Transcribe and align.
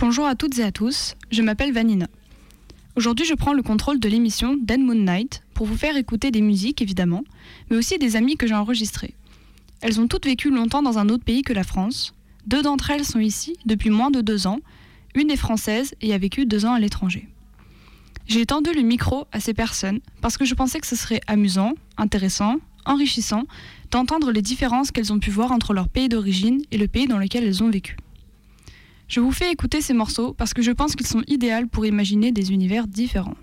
Bonjour 0.00 0.26
à 0.26 0.36
toutes 0.36 0.56
et 0.60 0.62
à 0.62 0.70
tous, 0.70 1.16
je 1.32 1.42
m'appelle 1.42 1.72
Vanina. 1.72 2.06
Aujourd'hui, 2.94 3.26
je 3.26 3.34
prends 3.34 3.52
le 3.52 3.64
contrôle 3.64 3.98
de 3.98 4.08
l'émission 4.08 4.56
Dead 4.56 4.78
Moon 4.78 4.94
Night 4.94 5.42
pour 5.54 5.66
vous 5.66 5.76
faire 5.76 5.96
écouter 5.96 6.30
des 6.30 6.40
musiques 6.40 6.80
évidemment, 6.80 7.24
mais 7.68 7.76
aussi 7.76 7.98
des 7.98 8.14
amis 8.14 8.36
que 8.36 8.46
j'ai 8.46 8.54
enregistrés. 8.54 9.16
Elles 9.80 10.00
ont 10.00 10.06
toutes 10.06 10.26
vécu 10.26 10.50
longtemps 10.50 10.82
dans 10.82 10.98
un 10.98 11.08
autre 11.08 11.24
pays 11.24 11.42
que 11.42 11.52
la 11.52 11.64
France. 11.64 12.14
Deux 12.46 12.62
d'entre 12.62 12.92
elles 12.92 13.04
sont 13.04 13.18
ici 13.18 13.56
depuis 13.66 13.90
moins 13.90 14.12
de 14.12 14.20
deux 14.20 14.46
ans. 14.46 14.60
Une 15.16 15.32
est 15.32 15.36
française 15.36 15.96
et 16.00 16.14
a 16.14 16.18
vécu 16.18 16.46
deux 16.46 16.64
ans 16.64 16.74
à 16.74 16.78
l'étranger. 16.78 17.26
J'ai 18.28 18.46
tendu 18.46 18.72
le 18.72 18.82
micro 18.82 19.26
à 19.32 19.40
ces 19.40 19.52
personnes 19.52 19.98
parce 20.20 20.38
que 20.38 20.44
je 20.44 20.54
pensais 20.54 20.78
que 20.78 20.86
ce 20.86 20.94
serait 20.94 21.22
amusant, 21.26 21.72
intéressant, 21.96 22.58
enrichissant 22.84 23.42
d'entendre 23.90 24.30
les 24.30 24.42
différences 24.42 24.92
qu'elles 24.92 25.12
ont 25.12 25.18
pu 25.18 25.30
voir 25.30 25.50
entre 25.50 25.74
leur 25.74 25.88
pays 25.88 26.08
d'origine 26.08 26.62
et 26.70 26.78
le 26.78 26.86
pays 26.86 27.08
dans 27.08 27.18
lequel 27.18 27.42
elles 27.42 27.64
ont 27.64 27.70
vécu. 27.70 27.96
Je 29.08 29.20
vous 29.20 29.32
fais 29.32 29.50
écouter 29.50 29.80
ces 29.80 29.94
morceaux 29.94 30.34
parce 30.34 30.52
que 30.52 30.60
je 30.60 30.70
pense 30.70 30.94
qu'ils 30.94 31.06
sont 31.06 31.22
idéaux 31.26 31.66
pour 31.72 31.86
imaginer 31.86 32.30
des 32.30 32.52
univers 32.52 32.86
différents. 32.86 33.36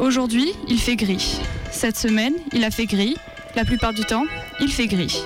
Aujourd'hui, 0.00 0.50
il 0.68 0.78
fait 0.78 0.96
gris. 0.96 1.40
Cette 1.70 1.96
semaine, 1.96 2.34
il 2.52 2.64
a 2.64 2.72
fait 2.72 2.86
gris. 2.86 3.16
La 3.54 3.64
plupart 3.64 3.94
du 3.94 4.02
temps, 4.04 4.24
il 4.60 4.68
fait 4.68 4.88
gris. 4.88 5.22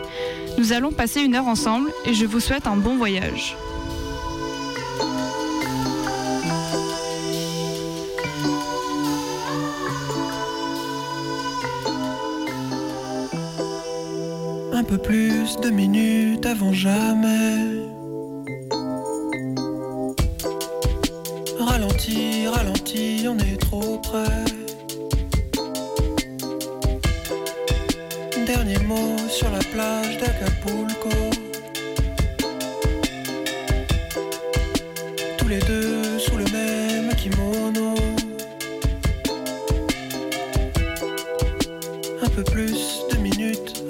Nous 0.59 0.73
allons 0.73 0.93
passer 0.93 1.23
une 1.23 1.35
heure 1.35 1.49
ensemble 1.49 1.91
et 2.05 2.13
je 2.13 2.27
vous 2.27 2.41
souhaite 2.41 2.67
un 2.67 2.77
bon 2.77 2.97
voyage. 2.97 3.57
Peu 14.91 14.99
plus 14.99 15.57
de 15.63 15.71
minutes 15.71 16.45
avant 16.47 16.73
jamais. 16.73 17.61
Ralenti, 21.61 22.49
ralenti, 22.49 23.25
on 23.29 23.39
est 23.39 23.57
trop 23.57 23.99
près. 23.99 24.45
Dernier 28.45 28.81
mot 28.81 29.17
sur 29.29 29.49
la 29.53 29.61
plage 29.61 30.19
d'Acapulco. 30.19 31.30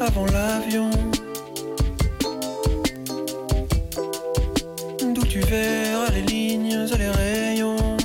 Avant 0.00 0.24
l'avion. 0.26 0.90
D'où 5.14 5.22
tu 5.22 5.40
verras 5.40 6.10
les 6.14 6.22
lignes 6.22 6.86
et 6.92 6.98
les 6.98 7.10
rayons. 7.10 7.96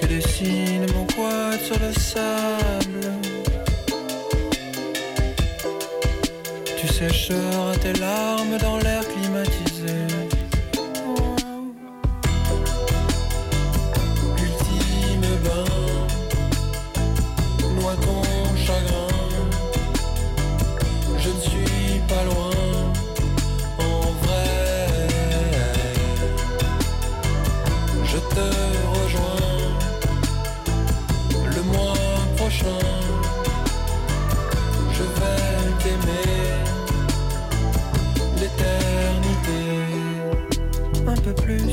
Que 0.00 0.06
dessine 0.06 0.86
mon 0.94 1.06
quad 1.14 1.60
sur 1.60 1.78
le 1.78 1.92
sable. 1.92 3.12
Tu 6.78 6.86
sécheras 6.88 7.76
tes 7.82 7.94
larmes 7.94 8.58
dans 8.60 8.78
l'air 8.78 9.02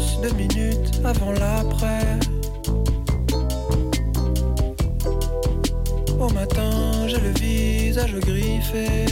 plus 0.04 0.30
de 0.30 0.36
minutes 0.36 1.02
avant 1.04 1.32
l'après. 1.32 2.20
Au 6.20 6.30
matin, 6.30 7.08
j'ai 7.08 7.20
le 7.20 7.32
visage 7.40 8.16
griffé. 8.16 9.06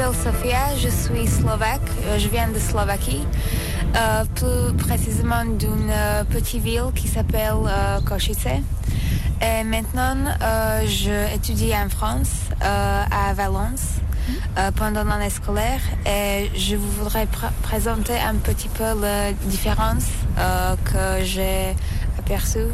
M'appelle 0.00 0.14
Sofia, 0.14 0.76
je 0.78 0.88
suis 0.88 1.26
slovaque, 1.26 1.80
euh, 2.06 2.18
je 2.18 2.28
viens 2.28 2.48
de 2.48 2.58
Slovaquie, 2.58 3.22
euh, 3.94 4.24
plus 4.34 4.74
précisément 4.76 5.44
d'une 5.44 5.90
euh, 5.90 6.24
petite 6.24 6.62
ville 6.62 6.90
qui 6.94 7.06
s'appelle 7.06 7.52
euh. 8.06 8.62
Et 9.42 9.62
maintenant, 9.64 10.16
je 10.86 11.34
étudie 11.34 11.72
en 11.74 11.88
France, 11.90 12.30
à 12.60 13.32
Valence, 13.34 14.00
pendant 14.76 15.04
l'année 15.04 15.30
scolaire. 15.30 15.80
Et 16.06 16.50
je 16.54 16.76
voudrais 16.76 17.24
pr- 17.24 17.52
présenter 17.62 18.18
un 18.18 18.36
petit 18.36 18.68
peu 18.68 18.84
la 19.00 19.32
différence 19.32 20.06
que 20.84 21.24
j'ai 21.24 21.74
aperçue 22.18 22.68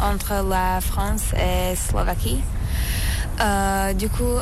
entre 0.00 0.48
la 0.48 0.80
France 0.80 1.32
et 1.34 1.74
Slovaquie. 1.76 2.40
Du 3.96 4.08
coup, 4.08 4.38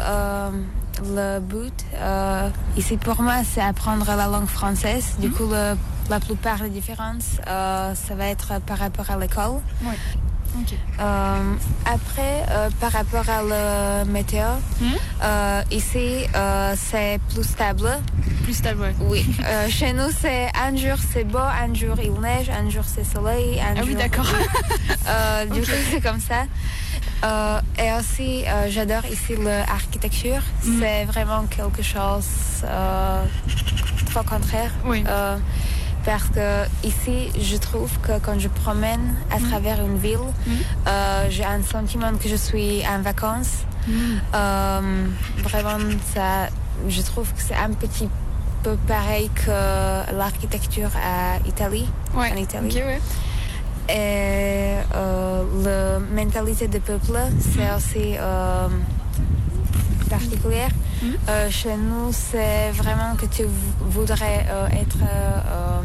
le 1.15 1.41
but 1.41 1.85
euh, 1.95 2.49
ici 2.77 2.97
pour 2.97 3.21
moi, 3.23 3.37
c'est 3.51 3.61
apprendre 3.61 4.07
la 4.17 4.27
langue 4.27 4.47
française. 4.49 5.15
Du 5.19 5.31
coup, 5.31 5.47
le- 5.51 5.77
la 6.11 6.21
plupart 6.21 6.59
des 6.61 6.69
différences, 6.71 7.39
euh, 7.47 7.95
ça 7.95 8.15
va 8.15 8.27
être 8.27 8.61
par 8.67 8.79
rapport 8.79 9.11
à 9.11 9.17
l'école. 9.17 9.61
Ok. 10.55 10.75
Euh, 11.01 11.55
après, 11.87 12.45
euh, 12.51 12.69
par 12.79 12.93
rapport 12.93 13.27
à 13.31 13.43
la 13.43 14.05
météo, 14.05 14.45
Mhm. 14.83 14.91
euh, 15.23 15.63
ici, 15.71 16.27
c'est 16.77 17.19
plus 17.33 17.45
stable. 17.45 17.89
Plus 18.45 18.53
stable, 18.55 18.83
ouais. 18.83 18.95
Oui, 19.01 19.25
chez 19.71 19.95
nous, 19.95 20.11
c'est 20.21 20.49
un 20.63 20.77
jour 20.77 20.99
c'est 21.13 21.25
beau, 21.25 21.39
un 21.39 21.73
jour 21.73 21.97
il 22.05 22.13
neige, 22.21 22.51
un 22.51 22.69
jour 22.69 22.85
c'est 22.87 23.05
soleil. 23.05 23.61
Un 23.61 23.77
Ah 23.79 23.83
oui, 23.87 23.95
d'accord. 23.95 24.27
Euh, 25.09 25.47
du 25.47 25.61
coup, 25.63 25.71
c'est 25.91 26.01
comme 26.01 26.21
ça. 26.21 26.45
Euh, 27.25 27.61
et 27.79 27.93
aussi, 27.99 28.45
euh, 28.47 28.67
j'adore 28.69 29.05
ici 29.07 29.37
l'architecture. 29.37 30.43
Mhm. 30.65 30.79
C'est 30.81 31.05
vraiment 31.05 31.45
quelque 31.57 31.83
chose 31.83 32.27
euh, 32.65 33.25
trop 34.11 34.23
contraire. 34.25 34.71
Oui. 34.85 35.05
Euh, 35.07 35.37
parce 36.05 36.25
que 36.35 36.65
ici, 36.85 37.31
je 37.41 37.57
trouve 37.59 37.91
que 38.01 38.19
quand 38.19 38.39
je 38.41 38.49
promène 38.49 39.15
à 39.31 39.39
Mhm. 39.39 39.49
travers 39.49 39.81
une 39.81 39.99
ville, 39.99 40.19
euh, 40.89 41.27
j'ai 41.31 41.45
un 41.45 41.63
sentiment 41.63 42.13
que 42.21 42.29
je 42.29 42.35
suis 42.35 42.83
en 42.87 43.01
vacances. 43.03 43.59
Mm. 43.87 45.13
Vraiment, 45.45 45.79
ça, 46.15 46.49
je 46.89 47.03
trouve 47.03 47.29
que 47.33 47.41
c'est 47.47 47.55
un 47.57 47.71
petit 47.71 48.09
peu 48.65 48.77
pareil 48.89 49.29
que 49.45 49.51
l'architecture 50.19 50.91
à 50.97 51.39
Italie. 51.49 51.89
Ouais. 52.15 52.33
En 52.33 52.37
Italie. 52.37 52.75
Ouais. 52.77 53.01
Et 53.89 54.75
la 55.65 55.99
mentalité 56.15 56.69
du 56.69 56.81
peuple, 56.81 57.19
c'est 57.41 57.71
aussi 57.77 58.17
particulière. 60.09 60.71
Euh, 61.29 61.51
chez 61.51 61.77
nous, 61.77 62.13
c'est 62.13 62.71
vraiment 62.73 63.17
que 63.17 63.27
tu 63.27 63.43
vou- 63.45 64.01
voudrais 64.01 64.47
euh, 64.49 64.67
être, 64.69 64.99
euh, 65.03 65.81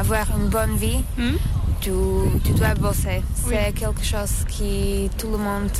avoir 0.00 0.26
une 0.38 0.48
bonne 0.48 0.76
vie. 0.76 1.02
Mm. 1.16 1.32
Tu, 1.80 1.90
tu 2.44 2.52
dois 2.52 2.74
bosser. 2.74 3.22
Oui. 3.46 3.54
C'est 3.54 3.72
quelque 3.72 4.04
chose 4.04 4.44
qui 4.48 5.10
tout 5.18 5.30
le 5.30 5.38
monde 5.38 5.70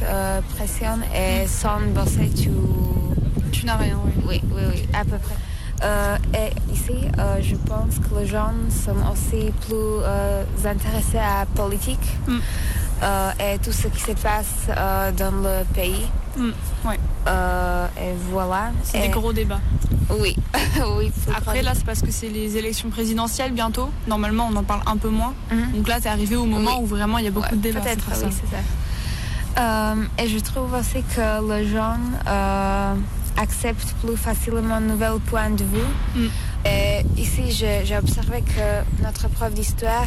pressionne 0.56 1.02
et 1.14 1.46
sans 1.46 1.80
bosser, 1.94 2.28
tu... 2.30 2.50
Tu 3.52 3.66
n'as 3.66 3.76
rien, 3.76 3.98
oui. 4.04 4.12
Oui, 4.28 4.42
oui, 4.54 4.62
oui, 4.72 4.88
à 4.92 5.04
peu 5.04 5.18
près. 5.18 5.34
Euh, 5.82 6.16
et 6.34 6.72
ici, 6.72 6.92
euh, 7.18 7.36
je 7.40 7.54
pense 7.54 7.94
que 7.98 8.18
les 8.18 8.26
gens 8.26 8.50
sont 8.84 8.96
aussi 9.12 9.52
plus 9.66 9.74
euh, 10.02 10.42
intéressés 10.64 11.18
à 11.18 11.40
la 11.40 11.46
politique 11.46 12.18
Mm. 12.26 12.38
et 13.40 13.58
tout 13.58 13.70
ce 13.72 13.86
qui 13.88 14.00
se 14.00 14.12
passe 14.12 14.66
dans 15.16 15.30
le 15.42 15.64
pays. 15.72 16.06
Mm, 16.36 16.50
ouais. 16.88 16.98
Et 18.02 18.12
voilà. 18.32 18.72
C'est 18.82 18.98
Et- 18.98 19.02
des 19.02 19.08
gros 19.08 19.32
débats. 19.32 19.60
Oui, 20.18 20.34
oui. 20.98 21.12
Après, 21.36 21.62
là, 21.62 21.72
c'est 21.74 21.84
parce 21.84 22.00
que 22.00 22.10
c'est 22.10 22.28
les 22.30 22.56
élections 22.56 22.88
présidentielles 22.90 23.52
bientôt. 23.52 23.90
Normalement, 24.08 24.48
on 24.50 24.56
en 24.56 24.64
parle 24.64 24.80
un 24.86 24.96
peu 24.96 25.10
moins. 25.10 25.34
Mhm. 25.52 25.72
Donc 25.76 25.86
là, 25.88 25.98
c'est 26.02 26.08
arrivé 26.08 26.34
au 26.34 26.46
moment 26.46 26.76
Oui. 26.78 26.82
où 26.82 26.86
vraiment 26.86 27.18
il 27.18 27.24
y 27.26 27.28
a 27.28 27.30
beaucoup 27.30 27.46
Ouais, 27.50 27.56
de 27.56 27.62
débats. 27.62 27.80
Peut-être, 27.80 28.04
oui, 28.08 28.14
ça. 28.14 28.26
c'est 28.30 28.56
ça. 28.56 28.62
Euh, 29.60 29.94
et 30.22 30.28
je 30.28 30.38
trouve 30.38 30.72
aussi 30.74 31.02
que 31.14 31.52
les 31.52 31.68
gens 31.68 31.98
euh, 32.26 32.94
acceptent 33.40 33.94
plus 34.02 34.16
facilement 34.16 34.80
de 34.80 34.86
nouveaux 34.86 35.18
points 35.20 35.50
de 35.50 35.64
vue. 35.64 35.90
Mm. 36.16 36.26
Et 36.66 37.06
ici, 37.16 37.44
j'ai 37.52 37.96
observé 37.96 38.42
que 38.42 39.02
notre 39.02 39.28
prof 39.28 39.52
d'histoire, 39.54 40.06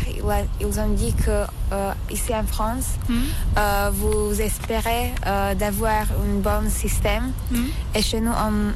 ils 0.60 0.80
ont 0.80 0.90
dit 0.90 1.14
que 1.14 1.46
euh, 1.72 1.94
ici 2.12 2.34
en 2.36 2.44
France, 2.46 2.90
Mm. 3.10 3.14
euh, 3.58 3.90
vous 3.94 4.40
espérez 4.42 5.14
euh, 5.26 5.56
d'avoir 5.56 6.04
un 6.24 6.40
bon 6.42 6.70
système. 6.70 7.32
Mm. 7.52 7.58
Et 7.96 8.02
chez 8.02 8.20
nous, 8.22 8.32
on, 8.32 8.74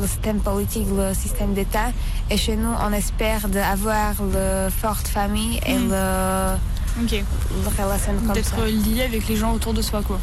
le 0.00 0.06
système 0.06 0.38
politique, 0.40 0.86
le 0.96 1.12
système 1.14 1.52
d'État. 1.54 1.90
Et 2.30 2.36
chez 2.36 2.56
nous, 2.56 2.70
on 2.86 2.92
espère 2.92 3.48
d'avoir 3.48 4.12
la 4.32 4.70
forte 4.70 5.08
famille 5.08 5.58
et 5.66 5.78
le, 5.78 6.54
Ok. 7.02 7.22
la 7.64 7.84
relation 7.84 8.12
comme. 8.24 8.32
D'être 8.34 8.64
lié 8.66 9.02
avec 9.02 9.26
les 9.28 9.36
gens 9.36 9.52
autour 9.52 9.74
de 9.74 9.82
soi, 9.82 10.00
quoi. 10.06 10.18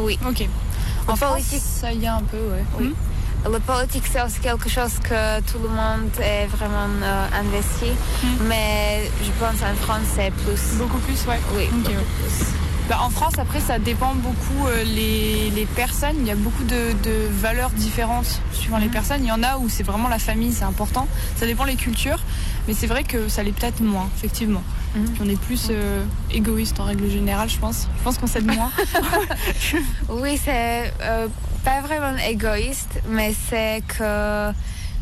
Oui. 0.00 0.18
Ok. 0.28 0.48
En 1.06 1.12
En 1.12 1.16
France, 1.16 1.32
politique- 1.32 1.62
ça 1.62 1.92
y 1.92 2.04
est 2.04 2.08
un 2.08 2.22
peu, 2.22 2.36
ouais. 2.36 2.64
Oui. 2.80 2.94
La 3.50 3.58
politique, 3.60 4.04
c'est 4.10 4.22
aussi 4.22 4.38
quelque 4.40 4.68
chose 4.68 4.92
que 5.02 5.40
tout 5.40 5.58
le 5.62 5.68
monde 5.68 6.10
est 6.22 6.46
vraiment 6.46 6.86
euh, 7.02 7.26
investi. 7.40 7.86
Mm. 8.22 8.26
Mais 8.48 9.10
je 9.22 9.30
pense 9.32 9.60
en 9.62 9.74
France, 9.82 10.06
c'est 10.14 10.30
plus. 10.30 10.78
Beaucoup 10.78 10.98
plus, 10.98 11.26
ouais. 11.26 11.40
Oui, 11.56 11.66
beaucoup 11.72 11.90
plus. 11.90 12.46
Bah, 12.88 12.98
en 13.02 13.10
France, 13.10 13.34
après, 13.38 13.60
ça 13.60 13.78
dépend 13.78 14.14
beaucoup 14.14 14.66
euh, 14.68 14.84
les, 14.84 15.50
les 15.50 15.66
personnes. 15.66 16.16
Il 16.20 16.26
y 16.26 16.30
a 16.30 16.34
beaucoup 16.36 16.62
de, 16.64 16.92
de 17.02 17.28
valeurs 17.30 17.70
différentes 17.70 18.40
suivant 18.52 18.78
les 18.78 18.86
Mhm. 18.86 18.92
personnes. 18.92 19.24
Il 19.24 19.28
y 19.28 19.32
en 19.32 19.42
a 19.42 19.58
où 19.58 19.68
c'est 19.68 19.82
vraiment 19.82 20.08
la 20.08 20.18
famille, 20.20 20.52
c'est 20.52 20.64
important. 20.64 21.06
Ça 21.36 21.46
dépend 21.46 21.64
les 21.64 21.76
cultures. 21.76 22.20
Mais 22.68 22.74
c'est 22.74 22.86
vrai 22.86 23.02
que 23.02 23.28
ça 23.28 23.42
l'est 23.42 23.52
peut-être 23.52 23.80
moins, 23.80 24.08
effectivement. 24.16 24.62
Puis 24.94 25.20
on 25.24 25.28
est 25.28 25.40
plus 25.40 25.68
euh, 25.70 26.04
égoïste 26.30 26.78
en 26.78 26.84
règle 26.84 27.08
générale, 27.10 27.48
je 27.48 27.56
pense. 27.58 27.88
Je 27.98 28.02
pense 28.04 28.18
qu'on 28.18 28.26
s'aide 28.28 28.46
moins. 28.46 28.70
Oui, 30.08 30.38
c'est 30.44 30.92
euh, 31.00 31.26
pas 31.64 31.80
vraiment 31.80 32.16
égoïste, 32.28 33.00
mais 33.08 33.34
c'est 33.48 33.82
que 33.86 34.52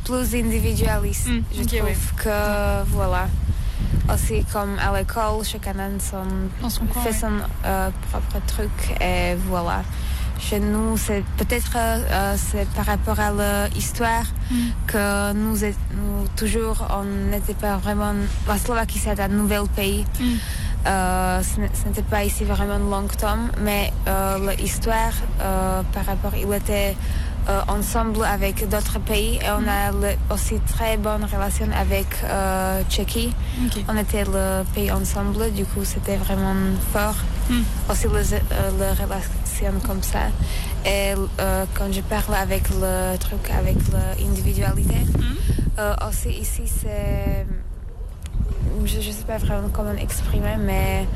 plus 0.05 0.35
individualiste. 0.35 1.29
Mm, 1.29 1.43
je 1.57 1.63
trouve 1.65 1.83
ouais. 1.85 1.97
que, 2.17 2.83
voilà. 2.89 3.29
Aussi, 4.13 4.45
comme 4.53 4.77
à 4.79 4.97
l'école, 4.99 5.45
chacun 5.45 5.75
son 5.99 6.69
son 6.69 6.87
coin. 6.87 7.03
fait 7.03 7.11
ouais. 7.11 7.17
son 7.17 7.33
euh, 7.65 7.91
propre 8.11 8.45
truc 8.47 8.71
et 9.01 9.35
voilà. 9.49 9.83
Chez 10.41 10.59
nous, 10.59 10.97
c'est 10.97 11.23
peut-être 11.37 11.73
euh, 11.77 12.35
c'est 12.37 12.69
par 12.71 12.87
rapport 12.87 13.21
à 13.21 13.31
l'histoire 13.75 14.25
Mm. 14.51 14.57
que 14.87 15.33
nous, 15.33 15.57
toujours 16.37 16.87
on 16.91 17.05
n'était 17.31 17.55
pas 17.55 17.77
vraiment 17.77 18.13
la 18.49 18.59
Slovaquie 18.59 18.99
c'est 18.99 19.19
un 19.21 19.29
nouvel 19.29 19.63
pays. 19.77 20.05
Mm. 20.19 20.25
Euh, 20.87 21.43
ce 21.43 21.89
n'était 21.89 22.03
pas 22.03 22.25
ici 22.25 22.45
vraiment 22.45 22.79
longtemps, 22.79 23.37
mais 23.61 23.93
euh, 24.09 24.39
l'histoire 24.59 25.13
euh, 25.43 25.83
par 25.93 26.07
rapport 26.07 26.33
il 26.35 26.51
était 26.55 26.97
euh, 27.51 27.61
ensemble 27.69 28.25
avec 28.25 28.67
d'autres 28.69 28.99
pays 28.99 29.37
et 29.45 29.51
on 29.51 29.67
a 29.69 29.91
le- 29.93 30.17
aussi 30.35 30.59
très 30.61 30.97
bonne 30.97 31.25
relation 31.25 31.67
avec 31.79 32.07
euh, 32.25 32.83
Tchéquie. 32.89 33.35
On 33.89 33.97
était 33.99 34.25
le 34.25 34.63
pays 34.75 34.91
ensemble, 34.91 35.53
du 35.53 35.65
coup 35.67 35.85
c'était 35.85 36.17
vraiment 36.17 36.55
fort. 36.95 37.17
Mm. 37.51 37.63
Aussi 37.91 38.07
les, 38.09 38.35
euh, 38.35 38.71
les 38.79 38.93
relations 39.05 39.81
comme 39.87 40.03
ça. 40.03 40.29
Et 40.87 41.13
euh, 41.41 41.65
quand 41.75 41.93
je 41.93 42.01
parle 42.01 42.35
avec 42.37 42.65
le 42.71 43.19
truc, 43.19 43.51
avec 43.51 43.77
l'individualité, 44.19 45.01
Mm. 45.19 45.79
euh, 45.79 45.95
aussi 46.09 46.31
ici 46.31 46.63
c'est... 46.67 47.47
Je 48.85 48.97
ne 48.97 49.03
sais 49.03 49.25
pas 49.27 49.39
vraiment 49.39 49.69
comment 49.69 49.95
exprimer, 49.95 50.57
mais 50.59 51.07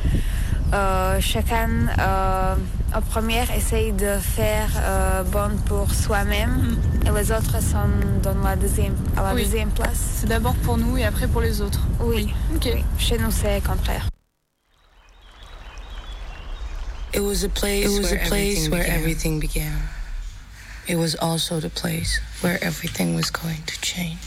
euh, 0.72 1.20
chacun 1.20 1.68
euh, 1.98 2.54
en 2.94 3.00
première 3.00 3.50
essaye 3.52 3.92
de 3.92 4.16
faire 4.18 4.70
euh, 4.76 5.22
bon 5.22 5.56
pour 5.66 5.92
soi-même 5.94 6.78
et 7.06 7.10
les 7.10 7.30
autres 7.30 7.62
sont 7.62 7.90
dans 8.22 8.34
la 8.42 8.56
deuxième, 8.56 8.96
à 9.16 9.22
la. 9.22 9.34
Oui. 9.34 9.44
deuxième 9.44 9.70
place. 9.70 10.18
C'est 10.20 10.28
d'abord 10.28 10.54
pour 10.56 10.76
nous 10.78 10.96
et 10.96 11.04
après 11.04 11.28
pour 11.28 11.40
les 11.40 11.60
autres. 11.60 11.80
Oui. 12.00 12.32
Ok. 12.54 12.68
Oui. 12.74 12.84
Chez 12.98 13.18
nous 13.18 13.30
c'est 13.30 13.60
le 13.60 13.66
contraire. 13.66 14.08
It 17.14 17.20
was 17.20 17.44
a 17.44 17.48
place, 17.48 17.84
It 17.84 18.00
was 18.00 18.10
where, 18.10 18.22
a 18.22 18.26
place 18.26 18.66
everything, 18.66 18.72
where 18.72 18.86
everything 18.88 19.40
began. 19.40 19.78
It 20.88 20.96
was 20.96 21.14
also 21.20 21.60
the 21.60 21.70
place 21.70 22.20
where 22.40 22.58
everything 22.62 23.14
was 23.14 23.30
going 23.30 23.62
to 23.66 23.80
change. 23.80 24.23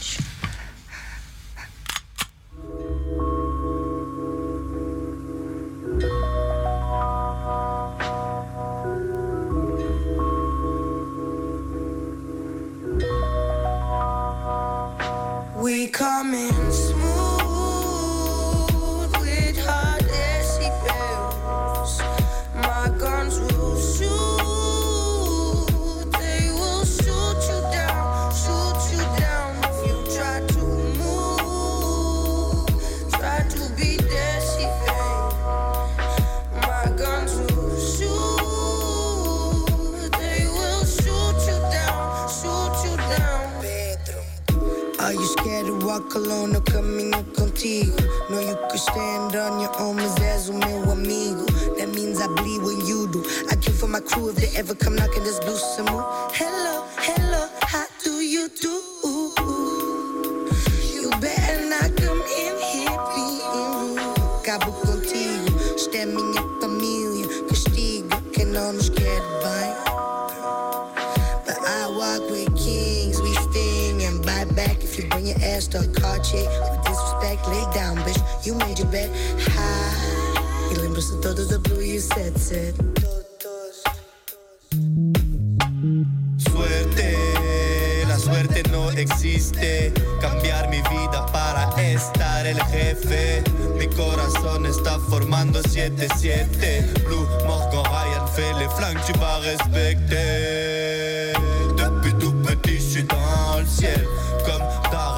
Blue 97.06 97.26
Morgan 97.46 97.84
Ryan 97.86 98.28
fait 98.28 98.54
les 98.60 98.70
flingues, 98.70 99.00
tu 99.06 99.14
vas 99.14 99.38
respecter. 99.38 101.34
Depuis 101.78 102.14
tout 102.20 102.34
petit, 102.44 102.78
je 102.78 102.82
suis 102.82 103.04
dans 103.04 103.60
le 103.60 103.66
ciel. 103.66 104.08
Comme 104.46 104.62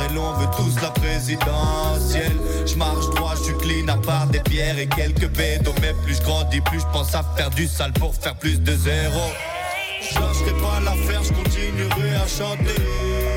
et 0.01 0.17
on 0.17 0.33
veut 0.33 0.47
tous 0.55 0.81
la 0.81 0.89
présidentielle. 0.91 2.38
Je 2.65 2.75
marche 2.75 3.09
droit, 3.15 3.33
je 3.35 3.43
suis 3.43 3.57
clean 3.57 3.88
à 3.88 3.97
part 3.97 4.27
des 4.27 4.39
pierres 4.39 4.79
et 4.79 4.88
quelques 4.88 5.29
bédos. 5.29 5.73
Mais 5.81 5.93
plus 6.03 6.15
je 6.15 6.21
grandis, 6.21 6.61
plus 6.61 6.79
je 6.79 6.85
pense 6.93 7.13
à 7.15 7.23
faire 7.35 7.49
du 7.49 7.67
sale 7.67 7.93
pour 7.93 8.15
faire 8.15 8.35
plus 8.35 8.61
de 8.61 8.75
zéro 8.75 9.21
Je 10.01 10.19
lâcherai 10.19 10.51
pas 10.61 10.79
l'affaire, 10.79 11.21
je 11.23 11.33
continuerai 11.33 12.15
à 12.15 12.27
chanter. 12.27 13.28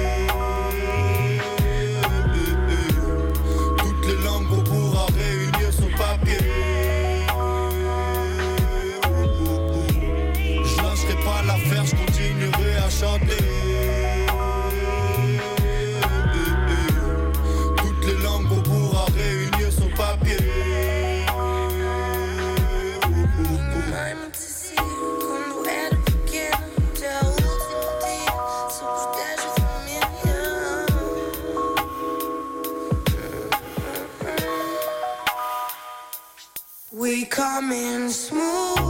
coming 37.33 38.11
smooth 38.11 38.82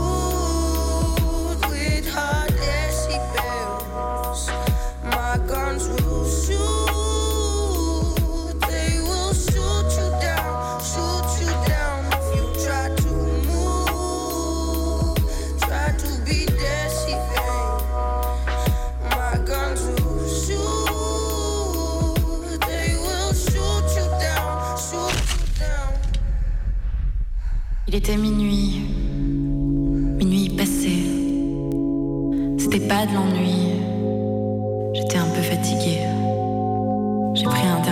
Il 27.93 27.97
était 27.97 28.17
minuit, 28.17 28.81
minuit 30.17 30.49
passé. 30.49 31.03
C'était 32.57 32.87
pas 32.87 33.05
de 33.05 33.13
l'ennui. 33.13 33.69
J'étais 34.95 35.17
un 35.17 35.27
peu 35.27 35.43
fatiguée. 35.43 36.01
J'ai 37.35 37.43
pris 37.43 37.67
un 37.67 37.82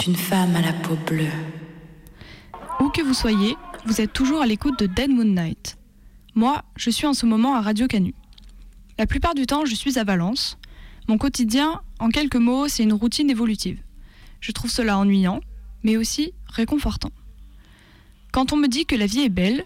d'une 0.00 0.16
femme 0.16 0.56
à 0.56 0.62
la 0.62 0.72
peau 0.72 0.96
bleue. 1.06 1.28
Où 2.80 2.88
que 2.88 3.02
vous 3.02 3.12
soyez, 3.12 3.56
vous 3.84 4.00
êtes 4.00 4.12
toujours 4.12 4.40
à 4.40 4.46
l'écoute 4.46 4.78
de 4.78 4.86
Dead 4.86 5.10
Moon 5.10 5.24
Night. 5.24 5.76
Moi, 6.34 6.62
je 6.76 6.90
suis 6.90 7.06
en 7.06 7.12
ce 7.12 7.26
moment 7.26 7.54
à 7.54 7.60
Radio 7.60 7.86
Canu. 7.86 8.14
La 8.98 9.06
plupart 9.06 9.34
du 9.34 9.46
temps, 9.46 9.66
je 9.66 9.74
suis 9.74 9.98
à 9.98 10.04
Valence. 10.04 10.58
Mon 11.08 11.18
quotidien, 11.18 11.80
en 11.98 12.08
quelques 12.08 12.36
mots, 12.36 12.68
c'est 12.68 12.82
une 12.82 12.94
routine 12.94 13.30
évolutive. 13.30 13.82
Je 14.40 14.52
trouve 14.52 14.70
cela 14.70 14.96
ennuyant, 14.96 15.40
mais 15.82 15.96
aussi 15.96 16.32
réconfortant. 16.46 17.10
Quand 18.32 18.52
on 18.52 18.56
me 18.56 18.68
dit 18.68 18.86
que 18.86 18.96
la 18.96 19.06
vie 19.06 19.20
est 19.20 19.28
belle, 19.28 19.64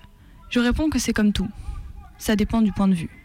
je 0.51 0.59
réponds 0.59 0.91
que 0.91 0.99
c'est 0.99 1.13
comme 1.13 1.33
tout. 1.33 1.49
Ça 2.19 2.35
dépend 2.35 2.61
du 2.61 2.73
point 2.73 2.89
de 2.89 2.95
vue. 2.95 3.24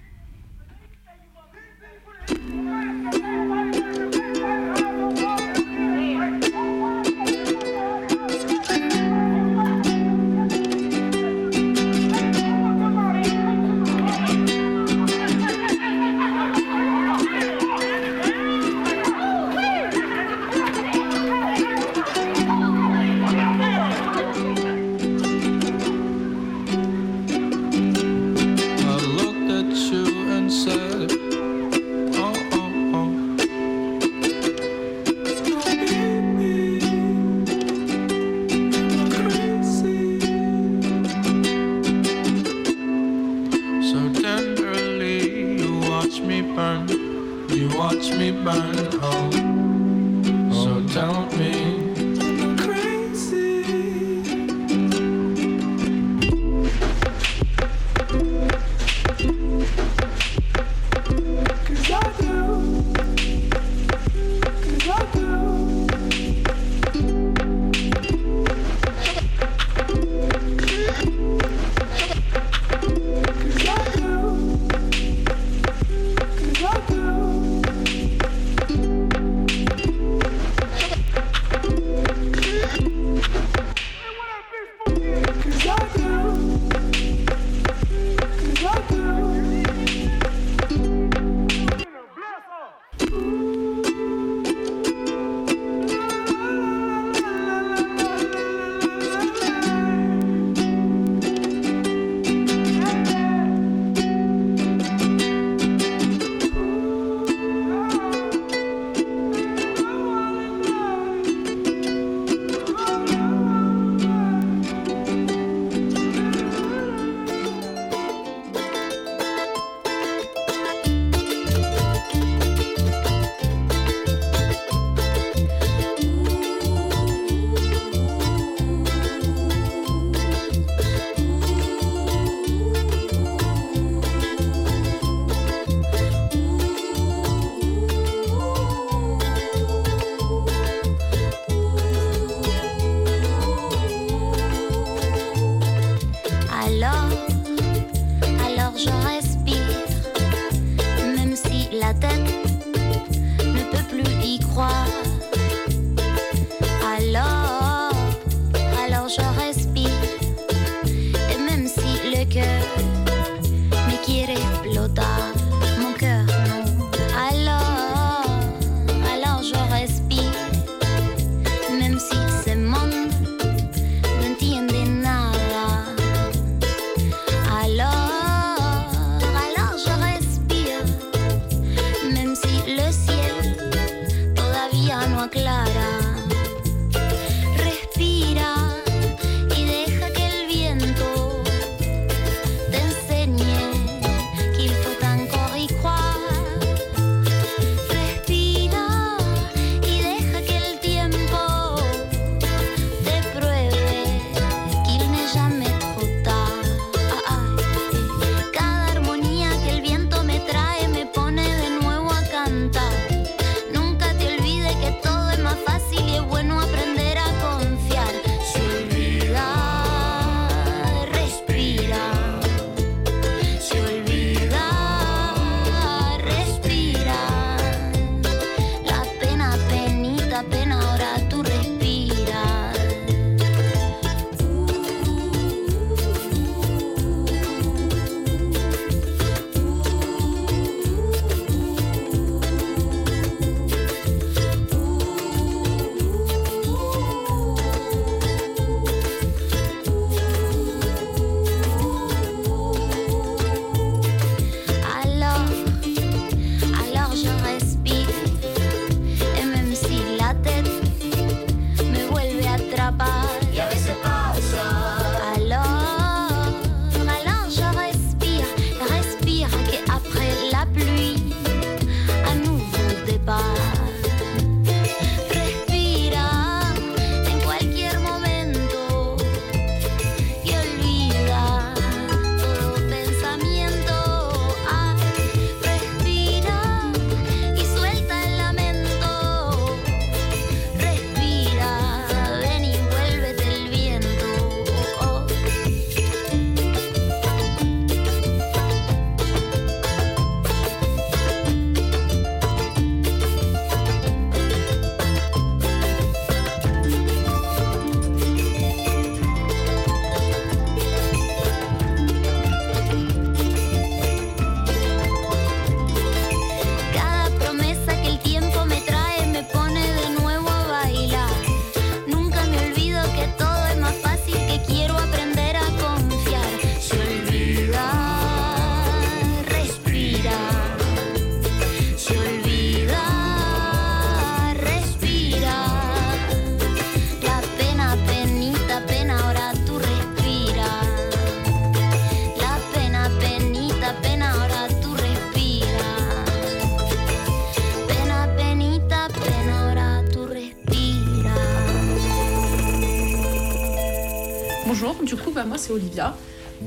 C'est 355.70 355.74
Olivia. 355.74 356.16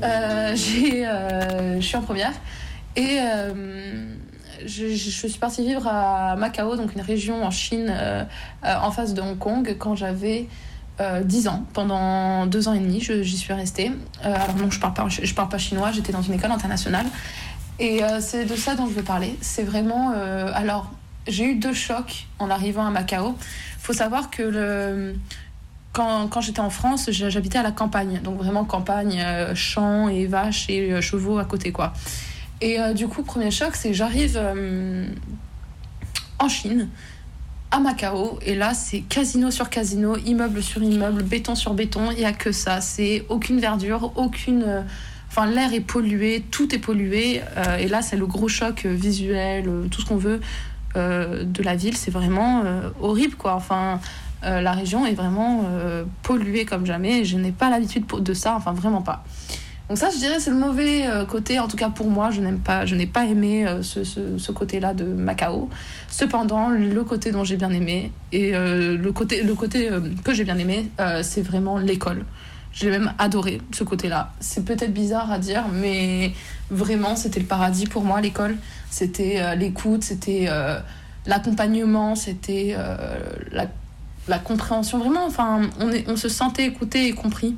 Euh, 0.01 0.55
euh, 0.55 1.75
je 1.75 1.85
suis 1.85 1.95
en 1.95 2.01
première 2.01 2.31
et 2.95 3.19
euh, 3.19 4.15
je, 4.65 4.95
suis 4.95 5.39
partie 5.39 5.65
vivre 5.65 5.87
à 5.87 6.35
Macao, 6.35 6.75
donc 6.75 6.95
une 6.95 7.01
région 7.01 7.43
en 7.43 7.51
Chine 7.51 7.93
en 8.63 8.91
face 8.91 9.13
de 9.13 9.21
Hong 9.21 9.37
Kong, 9.37 9.75
quand 9.77 9.95
j'avais 9.95 10.47
euh, 11.01 11.23
10 11.23 11.47
ans. 11.47 11.65
Pendant 11.73 12.45
deux 12.45 12.67
ans 12.67 12.73
et 12.73 12.79
demi, 12.79 13.01
j'y 13.01 13.37
suis 13.37 13.53
restée. 13.53 13.91
Alors 14.23 14.55
non, 14.55 14.71
je 14.71 14.79
parle 14.79 14.93
je, 15.09 15.33
parle 15.33 15.49
pas 15.49 15.57
chinois, 15.57 15.91
j'étais 15.91 16.13
dans 16.13 16.21
une 16.21 16.33
école 16.33 16.51
internationale. 16.51 17.05
Et 17.79 18.01
c'est 18.19 18.45
de 18.45 18.55
ça 18.55 18.75
dont 18.75 18.87
je 18.87 18.93
veux 18.93 19.03
parler. 19.03 19.35
C'est 19.41 19.63
vraiment... 19.63 20.11
alors, 20.53 20.91
j'ai 21.27 21.45
eu 21.45 21.55
deux 21.55 21.73
chocs 21.73 22.27
en 22.39 22.49
arrivant 22.49 22.85
à 22.85 22.91
Macao. 22.91 23.35
faut 23.79 23.93
savoir 23.93 24.29
que 24.29 24.43
le 24.43 25.15
quand, 25.93 26.41
j'étais 26.41 26.59
en 26.59 26.71
France, 26.71 27.09
j'habitais 27.11 27.59
à 27.59 27.63
la 27.63 27.71
campagne. 27.71 28.19
Donc 28.23 28.37
vraiment 28.37 28.65
campagne, 28.65 29.21
euh, 29.23 29.55
champs 29.55 30.09
et 30.09 30.25
vaches 30.25 30.69
et 30.69 30.91
euh, 30.91 31.01
chevaux 31.01 31.37
à 31.37 31.45
côté, 31.45 31.71
quoi. 31.71 31.93
Et 32.61 32.79
euh, 32.79 32.93
du 32.93 33.07
coup, 33.07 33.21
premier 33.21 33.51
choc, 33.51 33.75
c'est 33.75 33.93
j'arrive 33.93 34.41
en 36.39 36.49
Chine, 36.49 36.89
à 37.71 37.79
Macao, 37.79 38.39
et 38.45 38.55
là, 38.55 38.73
c'est 38.73 39.01
casino 39.01 39.51
sur 39.51 39.69
casino, 39.69 40.17
immeuble 40.17 40.63
sur 40.63 40.81
immeuble, 40.81 41.23
béton 41.23 41.55
sur 41.55 41.73
béton, 41.73 42.11
il 42.11 42.17
n'y 42.17 42.25
a 42.25 42.33
que 42.33 42.51
ça. 42.51 42.81
C'est 42.81 43.25
aucune 43.29 43.59
verdure, 43.59 44.11
aucune... 44.15 44.83
Enfin, 45.29 45.47
l'air 45.47 45.73
est 45.73 45.79
pollué, 45.79 46.43
tout 46.51 46.75
est 46.75 46.79
pollué. 46.79 47.41
et 47.79 47.87
là, 47.87 48.01
c'est 48.03 48.17
le 48.17 48.27
gros 48.27 48.47
choc 48.47 48.85
visuel, 48.85 49.67
tout 49.89 50.01
ce 50.01 50.05
qu'on 50.05 50.17
veut 50.17 50.41
de 50.95 51.63
la 51.63 51.75
ville. 51.75 51.97
C'est 51.97 52.11
vraiment 52.11 52.63
horrible, 53.01 53.35
quoi. 53.35 53.55
Enfin, 53.55 53.99
euh, 54.45 54.61
la 54.61 54.71
région 54.73 55.05
est 55.05 55.13
vraiment 55.13 55.63
euh, 55.65 56.03
polluée 56.23 56.65
comme 56.65 56.85
jamais. 56.85 57.25
Je 57.25 57.37
n'ai 57.37 57.51
pas 57.51 57.69
l'habitude 57.69 58.05
de 58.07 58.33
ça, 58.33 58.55
enfin, 58.55 58.73
vraiment 58.73 59.01
pas. 59.01 59.23
Donc 59.89 59.97
ça, 59.97 60.09
je 60.09 60.17
dirais, 60.17 60.39
c'est 60.39 60.49
le 60.49 60.55
mauvais 60.55 61.05
euh, 61.05 61.25
côté. 61.25 61.59
En 61.59 61.67
tout 61.67 61.75
cas, 61.77 61.89
pour 61.89 62.09
moi, 62.09 62.31
je 62.31 62.41
n'aime 62.41 62.59
pas, 62.59 62.85
je 62.85 62.95
n'ai 62.95 63.05
pas 63.05 63.25
aimé 63.25 63.65
ce, 63.81 64.03
ce- 64.03 64.51
côté-là 64.51 64.93
de 64.93 65.03
Macao. 65.03 65.69
Cependant, 66.07 66.69
le 66.69 67.03
côté 67.03 67.31
dont 67.31 67.43
j'ai 67.43 67.57
bien 67.57 67.71
aimé 67.71 68.11
et 68.31 68.51
le 68.53 69.11
côté, 69.11 69.43
le 69.43 69.53
côté 69.55 69.89
que 70.23 70.33
j'ai 70.33 70.43
bien 70.45 70.57
aimé, 70.57 70.89
c'est 71.21 71.41
vraiment 71.41 71.77
l'école. 71.77 72.23
J'ai 72.71 72.89
même 72.89 73.13
adoré 73.19 73.61
ce 73.71 73.83
côté-là. 73.83 74.31
C'est 74.39 74.63
peut-être 74.65 74.93
bizarre 74.93 75.31
à 75.31 75.37
dire, 75.37 75.65
mais 75.71 76.31
vraiment, 76.71 77.15
c'était 77.15 77.39
le 77.39 77.45
paradis 77.45 77.85
pour 77.85 78.03
moi, 78.03 78.21
l'école. 78.21 78.55
C'était 78.89 79.55
l'écoute, 79.55 80.03
c'était 80.03 80.47
l'accompagnement, 81.25 82.15
c'était 82.15 82.75
la, 83.51 83.67
la 84.27 84.39
compréhension. 84.39 84.99
Vraiment, 84.99 85.25
enfin, 85.25 85.61
on, 86.07 86.15
se 86.15 86.29
sentait 86.29 86.65
écouté 86.65 87.07
et 87.07 87.13
compris 87.13 87.55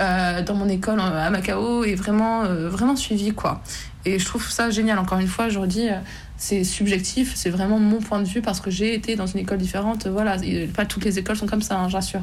euh, 0.00 0.42
dans 0.42 0.54
mon 0.54 0.68
école 0.68 1.00
euh, 1.00 1.26
à 1.26 1.30
Macao 1.30 1.84
et 1.84 1.94
vraiment, 1.94 2.44
euh, 2.44 2.68
vraiment 2.68 2.96
suivi, 2.96 3.32
quoi. 3.32 3.62
Et 4.04 4.18
je 4.18 4.24
trouve 4.24 4.48
ça 4.48 4.70
génial. 4.70 4.98
Encore 4.98 5.18
une 5.18 5.26
fois, 5.26 5.48
je 5.48 5.58
redis, 5.58 5.88
c'est 6.36 6.64
subjectif, 6.64 7.32
c'est 7.34 7.50
vraiment 7.50 7.78
mon 7.78 7.98
point 7.98 8.20
de 8.20 8.28
vue 8.28 8.40
parce 8.40 8.60
que 8.60 8.70
j'ai 8.70 8.94
été 8.94 9.16
dans 9.16 9.26
une 9.26 9.40
école 9.40 9.58
différente. 9.58 10.06
Voilà, 10.06 10.36
Et 10.44 10.66
pas 10.66 10.86
toutes 10.86 11.04
les 11.04 11.18
écoles 11.18 11.36
sont 11.36 11.46
comme 11.46 11.62
ça, 11.62 11.78
hein, 11.78 11.88
j'assure. 11.88 12.22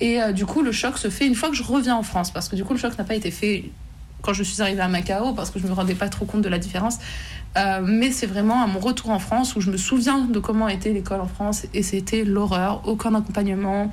Et 0.00 0.20
euh, 0.20 0.32
du 0.32 0.46
coup, 0.46 0.62
le 0.62 0.72
choc 0.72 0.98
se 0.98 1.10
fait 1.10 1.26
une 1.26 1.34
fois 1.34 1.50
que 1.50 1.56
je 1.56 1.62
reviens 1.62 1.96
en 1.96 2.02
France 2.02 2.30
parce 2.30 2.48
que 2.48 2.56
du 2.56 2.64
coup, 2.64 2.72
le 2.72 2.78
choc 2.78 2.96
n'a 2.98 3.04
pas 3.04 3.14
été 3.14 3.30
fait 3.30 3.70
quand 4.22 4.32
je 4.32 4.42
suis 4.42 4.60
arrivée 4.62 4.80
à 4.80 4.88
Macao 4.88 5.32
parce 5.34 5.50
que 5.50 5.58
je 5.58 5.66
me 5.66 5.72
rendais 5.72 5.94
pas 5.94 6.08
trop 6.08 6.24
compte 6.24 6.42
de 6.42 6.48
la 6.48 6.58
différence. 6.58 6.98
Euh, 7.56 7.80
mais 7.82 8.12
c'est 8.12 8.26
vraiment 8.26 8.62
à 8.62 8.66
mon 8.68 8.78
retour 8.78 9.10
en 9.10 9.18
France 9.18 9.56
où 9.56 9.60
je 9.60 9.70
me 9.70 9.76
souviens 9.76 10.18
de 10.20 10.38
comment 10.38 10.68
était 10.68 10.92
l'école 10.92 11.20
en 11.20 11.26
France 11.26 11.66
et 11.74 11.82
c'était 11.82 12.22
l'horreur, 12.24 12.82
aucun 12.86 13.12
accompagnement, 13.14 13.90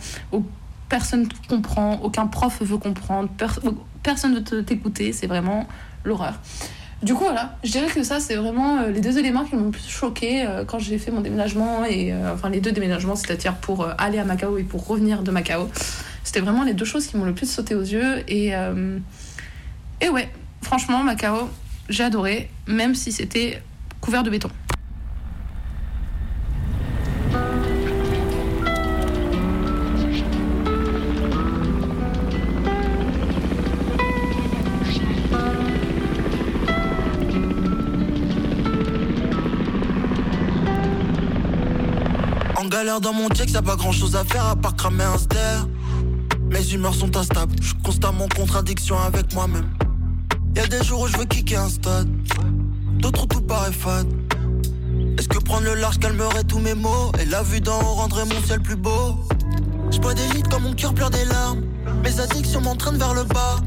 personne 0.89 1.23
ne 1.23 1.47
comprend, 1.49 1.99
aucun 2.03 2.27
prof 2.27 2.61
veut 2.61 2.77
comprendre, 2.77 3.29
per- 3.29 3.59
personne 4.03 4.33
ne 4.33 4.37
veut 4.37 4.43
te- 4.43 4.61
t'écouter, 4.61 5.11
c'est 5.11 5.25
vraiment 5.25 5.67
l'horreur. 6.05 6.35
Du 7.01 7.13
coup, 7.13 7.23
voilà, 7.23 7.57
je 7.63 7.71
dirais 7.71 7.87
que 7.87 8.03
ça, 8.03 8.19
c'est 8.19 8.35
vraiment 8.35 8.77
euh, 8.77 8.91
les 8.91 9.01
deux 9.01 9.17
éléments 9.17 9.43
qui 9.43 9.55
m'ont 9.55 9.65
le 9.65 9.71
plus 9.71 9.87
choqué 9.89 10.45
euh, 10.45 10.63
quand 10.63 10.79
j'ai 10.79 10.97
fait 10.99 11.11
mon 11.11 11.21
déménagement, 11.21 11.83
et 11.85 12.13
enfin 12.33 12.49
les 12.49 12.59
deux 12.61 12.71
déménagements, 12.71 13.15
c'est-à-dire 13.15 13.55
pour 13.55 13.87
aller 13.97 14.19
à 14.19 14.23
Macao 14.23 14.57
et 14.59 14.63
pour 14.63 14.85
revenir 14.85 15.23
de 15.23 15.31
Macao. 15.31 15.67
C'était 16.23 16.41
vraiment 16.41 16.63
les 16.63 16.73
deux 16.73 16.85
choses 16.85 17.07
qui 17.07 17.17
m'ont 17.17 17.25
le 17.25 17.33
plus 17.33 17.49
sauté 17.49 17.73
aux 17.73 17.81
yeux. 17.81 18.23
Et, 18.27 18.53
et 20.01 20.09
ouais, 20.09 20.31
franchement, 20.61 21.03
Macao, 21.03 21.49
j'ai 21.89 22.03
adoré, 22.03 22.49
même 22.67 22.95
si 22.95 23.11
c'était 23.11 23.61
couvert 24.01 24.23
de 24.23 24.29
béton. 24.29 24.49
En 42.55 42.65
galère 42.69 43.01
dans 43.01 43.13
mon 43.13 43.29
check, 43.29 43.49
y'a 43.51 43.61
pas 43.61 43.75
grand 43.75 43.91
chose 43.91 44.15
à 44.15 44.23
faire 44.23 44.45
à 44.45 44.55
part 44.55 44.75
cramer 44.75 45.03
un 45.03 45.17
ster. 45.17 45.67
Mes 46.49 46.73
humeurs 46.73 46.95
sont 46.95 47.15
instables, 47.17 47.55
je 47.61 47.67
suis 47.67 47.77
constamment 47.83 48.25
en 48.25 48.27
contradiction 48.29 48.97
avec 48.99 49.33
moi-même. 49.33 49.69
Y'a 50.55 50.65
des 50.67 50.83
jours 50.83 51.01
où 51.01 51.07
je 51.07 51.17
veux 51.17 51.25
kicker 51.25 51.57
un 51.57 51.69
stade, 51.69 52.07
d'autres 52.99 53.23
où 53.23 53.27
tout 53.27 53.41
paraît 53.41 53.71
fade. 53.71 54.07
Est-ce 55.17 55.27
que 55.27 55.39
prendre 55.39 55.65
le 55.65 55.75
large 55.75 55.99
calmerait 55.99 56.43
tous 56.43 56.59
mes 56.59 56.73
maux? 56.73 57.11
Et 57.19 57.25
la 57.25 57.43
vue 57.43 57.59
d'en 57.59 57.79
haut 57.79 57.95
rendrait 57.95 58.25
mon 58.25 58.41
ciel 58.43 58.61
plus 58.61 58.75
beau. 58.75 59.19
Je 59.91 59.99
bois 59.99 60.13
des 60.13 60.27
litres 60.29 60.49
quand 60.49 60.59
mon 60.59 60.73
cœur 60.73 60.93
pleure 60.93 61.09
des 61.09 61.25
larmes. 61.25 61.61
Mes 62.03 62.19
addictions 62.19 62.61
m'entraînent 62.61 62.97
vers 62.97 63.13
le 63.13 63.23
bas. 63.23 63.57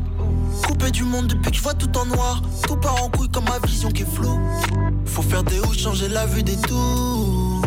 Coupé 0.67 0.91
du 0.91 1.05
monde 1.05 1.27
depuis 1.27 1.51
que 1.51 1.57
je 1.57 1.63
vois 1.63 1.75
tout 1.75 1.97
en 1.99 2.07
noir. 2.07 2.43
Tout 2.67 2.77
part 2.77 3.03
en 3.05 3.09
couille 3.11 3.29
comme 3.29 3.45
ma 3.45 3.59
vision 3.67 3.91
qui 3.91 4.03
est 4.03 4.15
floue. 4.15 4.41
Faut 5.07 5.23
faire 5.23 5.43
des 5.43 5.59
hauts, 5.61 5.73
changer 5.73 6.09
la 6.09 6.25
vue 6.27 6.43
des 6.43 6.57
tours 6.57 7.63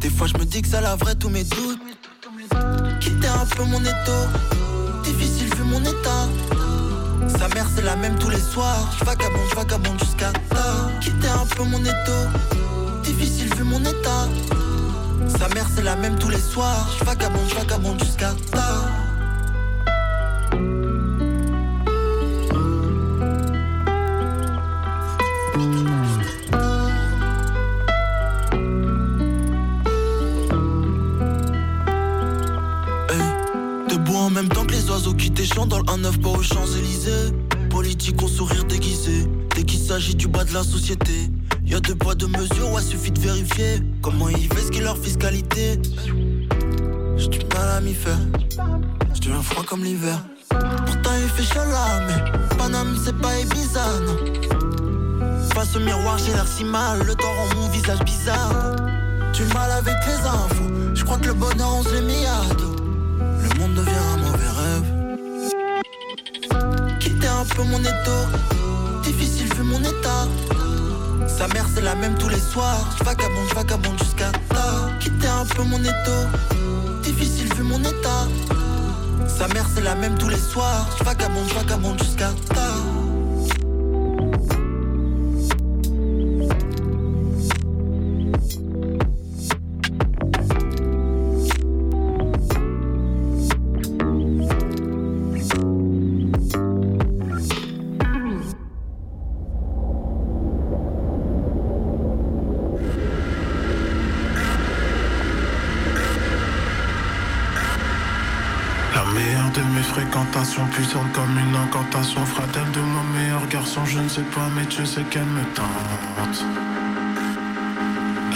Des 0.00 0.10
fois 0.10 0.26
je 0.26 0.38
me 0.38 0.44
dis 0.44 0.62
que 0.62 0.68
ça 0.68 0.80
laverait 0.80 1.16
tous 1.16 1.28
mes 1.28 1.44
doutes 1.44 1.80
Quitter 3.08 3.28
un 3.28 3.46
peu 3.46 3.64
mon 3.64 3.80
étau. 3.80 4.20
Difficile 5.02 5.48
vu 5.54 5.62
mon 5.64 5.80
état. 5.80 6.28
Sa 7.38 7.48
mère 7.54 7.66
c'est 7.74 7.80
la 7.80 7.96
même 7.96 8.18
tous 8.18 8.28
les 8.28 8.38
soirs. 8.38 8.94
Je 8.98 9.04
vagabonde, 9.06 9.98
jusqu'à 9.98 10.30
tard. 10.50 10.90
Quitter 11.00 11.28
un 11.28 11.46
peu 11.46 11.64
mon 11.64 11.80
étau. 11.80 12.20
Difficile 13.02 13.54
vu 13.54 13.64
mon 13.64 13.80
état. 13.80 14.28
Sa 15.38 15.48
mère 15.54 15.64
c'est 15.74 15.84
la 15.84 15.96
même 15.96 16.18
tous 16.18 16.28
les 16.28 16.38
soirs. 16.52 16.86
Je 16.98 17.04
vagabonde, 17.06 17.48
je 17.48 17.54
vagabonde 17.54 17.98
jusqu'à 18.04 18.34
tard 18.52 18.97
t'échantent 35.48 35.68
dans 35.68 35.78
le 35.78 35.84
1-9 35.84 36.20
pas 36.20 36.30
aux 36.30 36.42
Champs-Élysées. 36.42 37.32
Politique 37.70 38.22
au 38.22 38.28
sourire 38.28 38.64
déguisé. 38.64 39.26
Dès 39.54 39.62
qu'il 39.62 39.78
s'agit 39.78 40.14
du 40.14 40.28
bas 40.28 40.44
de 40.44 40.52
la 40.52 40.62
société, 40.62 41.30
y 41.64 41.74
a 41.74 41.80
deux 41.80 41.94
poids, 41.94 42.14
deux 42.14 42.28
mesures, 42.28 42.70
ouais, 42.72 42.82
suffit 42.82 43.10
de 43.10 43.20
vérifier 43.20 43.82
comment 44.02 44.28
ils 44.28 44.48
ce 44.52 44.70
qu'est 44.70 44.80
leur 44.80 44.98
fiscalité? 44.98 45.80
J'ai 47.16 47.28
du 47.28 47.38
mal 47.54 47.68
à 47.76 47.80
m'y 47.80 47.94
faire. 47.94 48.18
Je 49.14 49.20
deviens 49.20 49.42
froid 49.42 49.64
comme 49.64 49.84
l'hiver. 49.84 50.22
Pourtant 50.50 51.10
il 51.22 51.28
fait 51.28 51.54
chaud 51.54 51.60
mais 52.06 52.56
Paname 52.56 52.96
c'est 53.02 53.16
pas 53.16 53.38
Ibiza, 53.38 53.84
non. 54.06 55.48
Face 55.54 55.76
au 55.76 55.80
miroir, 55.80 56.18
j'ai 56.18 56.32
l'air 56.32 56.46
si 56.46 56.64
mal, 56.64 57.02
le 57.02 57.14
temps 57.14 57.32
rend 57.32 57.60
mon 57.60 57.68
visage 57.68 58.00
bizarre. 58.00 58.76
Du 59.32 59.44
mal 59.54 59.70
avec 59.70 59.96
les 60.06 60.26
infos, 60.26 60.94
je 60.94 61.04
crois 61.04 61.18
que 61.18 61.26
le 61.26 61.34
bonheur 61.34 61.74
on 61.74 61.82
se 61.82 62.00
l'est 62.00 62.26
à. 62.26 62.77
Peu 67.54 67.62
mon 67.62 67.80
étau, 67.80 68.20
difficile 69.02 69.52
vu 69.54 69.62
mon 69.62 69.80
état. 69.80 70.26
Sa 71.26 71.46
mère 71.48 71.66
c'est 71.74 71.82
la 71.82 71.94
même 71.94 72.16
tous 72.18 72.28
les 72.28 72.40
soirs, 72.40 72.88
je 72.98 73.04
vagabonde, 73.04 73.48
je 73.48 73.54
vagabonde 73.54 73.98
jusqu'à 73.98 74.30
tard. 74.48 74.90
Quitter 75.00 75.28
un 75.28 75.44
peu 75.44 75.62
mon 75.62 75.78
étau, 75.78 76.20
difficile 77.02 77.52
vu 77.54 77.62
mon 77.62 77.80
état. 77.80 78.26
Sa 79.26 79.46
mère 79.48 79.66
c'est 79.74 79.82
la 79.82 79.94
même 79.94 80.16
tous 80.18 80.28
les 80.28 80.38
soirs, 80.38 80.88
je 80.98 81.04
vagabonde, 81.04 81.48
je 81.48 81.54
vagabonde 81.54 82.02
jusqu'à 82.02 82.32
tard. 82.54 82.97
De 109.18 109.62
mes 109.74 109.82
fréquentations, 109.82 110.64
puissante 110.66 111.10
comme 111.12 111.36
une 111.36 111.56
incantation. 111.56 112.24
Fera-t-elle 112.24 112.70
de 112.70 112.80
mon 112.80 113.02
meilleur 113.18 113.44
garçon 113.48 113.84
Je 113.84 113.98
ne 113.98 114.08
sais 114.08 114.22
pas, 114.22 114.46
mais 114.54 114.64
tu 114.66 114.86
sais 114.86 115.02
qu'elle 115.10 115.24
me 115.24 115.42
tente. 115.54 116.44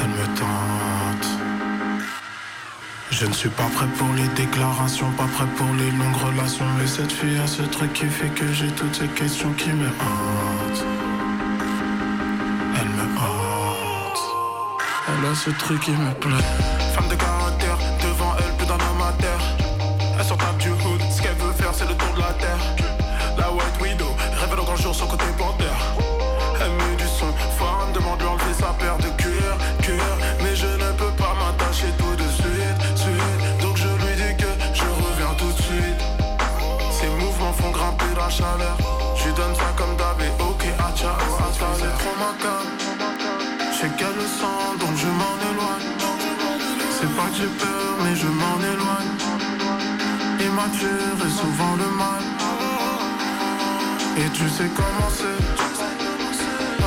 Elle 0.01 0.09
me 0.09 0.27
tente. 0.37 1.29
Je 3.13 3.27
ne 3.27 3.33
suis 3.33 3.51
pas 3.51 3.69
prêt 3.77 3.87
pour 3.97 4.09
les 4.15 4.27
déclarations, 4.29 5.13
pas 5.13 5.29
prêt 5.37 5.47
pour 5.57 5.73
les 5.75 5.91
longues 5.93 6.17
relations. 6.17 6.67
Mais 6.77 6.89
cette 6.89 7.13
fille 7.13 7.39
a 7.39 7.47
ce 7.47 7.63
truc 7.63 7.93
qui 7.93 8.07
fait 8.07 8.31
que 8.31 8.53
j'ai 8.53 8.73
toutes 8.73 8.97
ces 8.97 9.09
questions 9.09 9.53
qui 9.53 9.71
me 9.71 9.87
hantent. 9.87 10.85
Elle 12.81 12.89
me 12.89 13.07
hante. 13.21 14.23
Elle 15.09 15.31
a 15.31 15.35
ce 15.37 15.51
truc 15.51 15.81
qui 15.83 15.93
me 15.93 16.13
plaît. 16.15 17.32
Le 44.41 44.77
donc 44.81 44.95
je 44.97 45.11
m'en 45.21 45.37
éloigne. 45.51 45.91
C'est 46.97 47.13
pas 47.17 47.29
que 47.31 47.37
j'ai 47.41 47.53
peur, 47.63 47.91
mais 48.03 48.15
je 48.17 48.27
m'en 48.27 48.59
éloigne. 48.73 49.13
Et 50.41 50.49
souvent 51.41 51.75
le 51.83 51.89
mal. 52.03 52.23
Et 54.19 54.29
tu 54.31 54.49
sais 54.49 54.71
comment 54.77 55.11
c'est. 55.19 55.41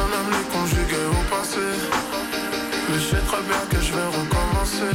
On 0.01 0.07
aime 0.17 0.29
les 0.35 0.45
conjuguer 0.55 1.05
au 1.17 1.35
passé. 1.35 1.67
Mais 2.89 2.99
je 2.99 3.07
sais 3.11 3.23
très 3.29 3.41
bien 3.49 3.61
que 3.69 3.79
je 3.85 3.91
vais 3.93 4.09
recommencer. 4.19 4.93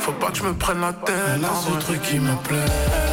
Faut 0.00 0.12
pas 0.12 0.30
que 0.30 0.38
je 0.38 0.42
me 0.44 0.54
prenne 0.54 0.80
la 0.80 0.92
tête. 0.92 1.40
Là, 1.40 1.48
ce 1.64 1.84
truc 1.84 2.02
qui 2.02 2.18
me 2.18 2.34
plaît. 2.48 3.09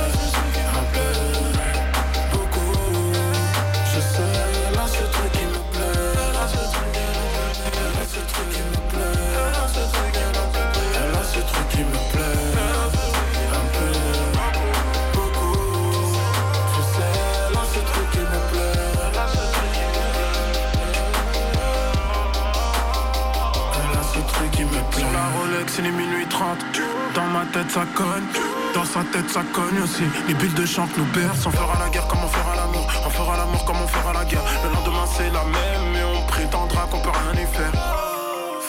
Tête, 27.57 27.71
ça 27.71 27.85
cogne. 27.95 28.27
Dans 28.73 28.85
sa 28.85 29.03
tête, 29.11 29.29
ça 29.29 29.41
cogne 29.53 29.81
aussi. 29.83 30.03
Les 30.27 30.33
bulles 30.33 30.53
de 30.53 30.65
champ 30.65 30.87
nous 30.97 31.05
bercent. 31.05 31.47
On 31.47 31.51
fera 31.51 31.75
la 31.79 31.89
guerre 31.89 32.07
comme 32.07 32.23
on 32.23 32.27
fera 32.27 32.55
l'amour. 32.55 32.87
On 33.05 33.09
fera 33.09 33.37
l'amour 33.37 33.65
comme 33.65 33.81
on 33.81 33.87
fera 33.87 34.13
la 34.13 34.25
guerre. 34.25 34.43
Le 34.63 34.69
lendemain, 34.75 35.05
c'est 35.15 35.31
la 35.31 35.43
même. 35.43 35.85
Mais 35.93 36.03
on 36.03 36.21
prétendra 36.27 36.81
qu'on 36.91 36.99
peut 36.99 37.09
rien 37.09 37.43
y 37.43 37.47
faire. 37.55 37.73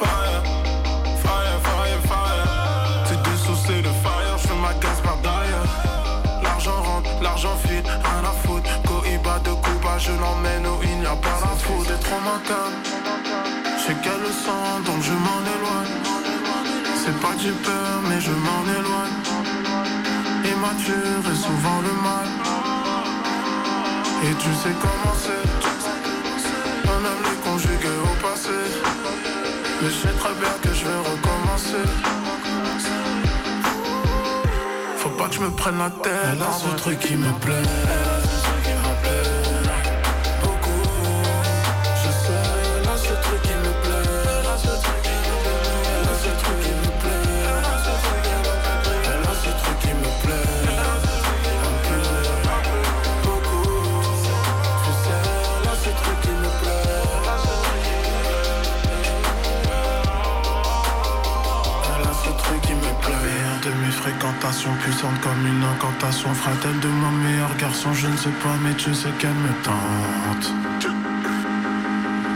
Fire, 0.01 0.43
fire, 1.25 1.59
fire, 1.69 2.01
fire. 2.11 3.05
C'est 3.09 3.23
dessous, 3.23 3.59
c'est 3.67 3.83
le 3.83 3.93
fire. 4.05 4.37
Je 4.41 4.49
fais 4.49 4.61
ma 4.67 4.73
gaz 4.83 5.01
par 5.03 5.17
derrière. 5.19 5.69
L'argent 6.43 6.81
rentre, 6.83 7.11
l'argent 7.21 7.57
file, 7.65 7.85
rien 7.85 8.25
à 8.25 8.35
foutre. 8.43 8.71
Cohiba 8.87 9.39
de 9.41 9.53
Cuba, 9.65 9.99
je 9.99 10.13
l'emmène 10.13 10.67
où 10.67 10.79
il 10.83 10.99
n'y 11.01 11.07
a 11.07 11.17
pas 11.17 11.39
la 11.43 11.55
foule. 11.63 11.85
C'est 11.87 12.01
trop 12.01 12.21
macabre. 12.21 12.79
Je 13.77 13.83
sais 13.85 13.97
qu'elle 14.03 14.23
le 14.29 14.33
sent, 14.45 14.71
donc 14.87 15.03
je 15.03 15.13
m'en 15.13 15.41
éloigne. 15.55 16.18
Pas 17.21 17.35
que 17.35 17.41
j'ai 17.43 17.51
peur, 17.51 18.03
mais 18.09 18.21
je 18.21 18.31
m'en 18.31 18.63
éloigne. 18.79 19.19
Et 20.45 21.35
souvent 21.35 21.81
le 21.83 21.95
mal. 22.03 22.29
Et 24.25 24.35
tu 24.43 24.49
sais 24.61 24.75
comment 24.81 25.15
c'est. 25.23 25.47
On 26.85 26.99
aime 27.11 27.23
les 27.29 27.51
conjuguer 27.51 27.99
au 28.05 28.27
passé. 28.27 28.59
Mais 29.81 29.89
je 29.89 29.95
sais 29.95 30.15
très 30.21 30.35
bien 30.35 30.55
que 30.63 30.75
je 30.75 30.85
vais 30.85 31.01
recommencer. 31.11 31.87
Faut 34.97 35.11
pas 35.11 35.29
que 35.29 35.35
je 35.35 35.41
me 35.41 35.51
prenne 35.51 35.79
la 35.79 35.91
tête. 35.91 36.39
Là, 36.39 36.47
ce 36.53 36.77
truc 36.77 36.99
qui 36.99 37.17
me 37.17 37.33
plaît. 37.41 38.18
Fréquentations 64.09 64.75
puissante 64.77 65.21
comme 65.21 65.47
une 65.47 65.63
incantation. 65.63 66.33
Fera-t-elle 66.33 66.81
de 66.81 66.89
mon 66.89 67.11
meilleur 67.11 67.55
garçon 67.59 67.93
Je 67.93 68.07
ne 68.07 68.17
sais 68.17 68.31
pas, 68.43 68.57
mais 68.65 68.75
tu 68.75 68.95
sais 68.95 69.11
qu'elle 69.19 69.35
me 69.35 69.53
tente. 69.63 70.51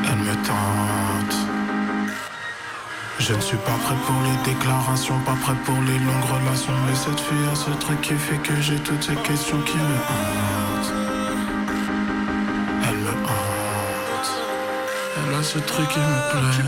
Elle 0.05 0.19
me 0.19 0.35
tente. 0.45 1.37
Je 3.19 3.33
ne 3.33 3.41
suis 3.41 3.57
pas 3.57 3.79
prêt 3.85 3.95
pour 4.07 4.17
les 4.23 4.53
déclarations, 4.53 5.19
pas 5.21 5.35
prêt 5.41 5.55
pour 5.65 5.81
les 5.81 5.99
longues 5.99 6.25
relations. 6.25 6.75
Mais 6.87 6.95
cette 6.95 7.21
fille 7.21 7.47
a 7.51 7.55
ce 7.55 7.71
truc 7.71 8.03
qui 8.03 8.15
fait 8.17 8.37
que 8.37 8.61
j'ai 8.61 8.77
toutes 8.77 9.05
ces 9.05 9.17
questions 9.17 9.63
qui 9.63 9.79
me 9.79 9.97
hantent. 10.13 10.93
Elle 12.87 12.99
me 12.99 13.13
hante. 13.13 14.31
Elle 15.17 15.35
a 15.37 15.43
ce 15.43 15.59
truc 15.59 15.89
qui 15.89 16.01
me 16.01 16.33
plaît. 16.33 16.65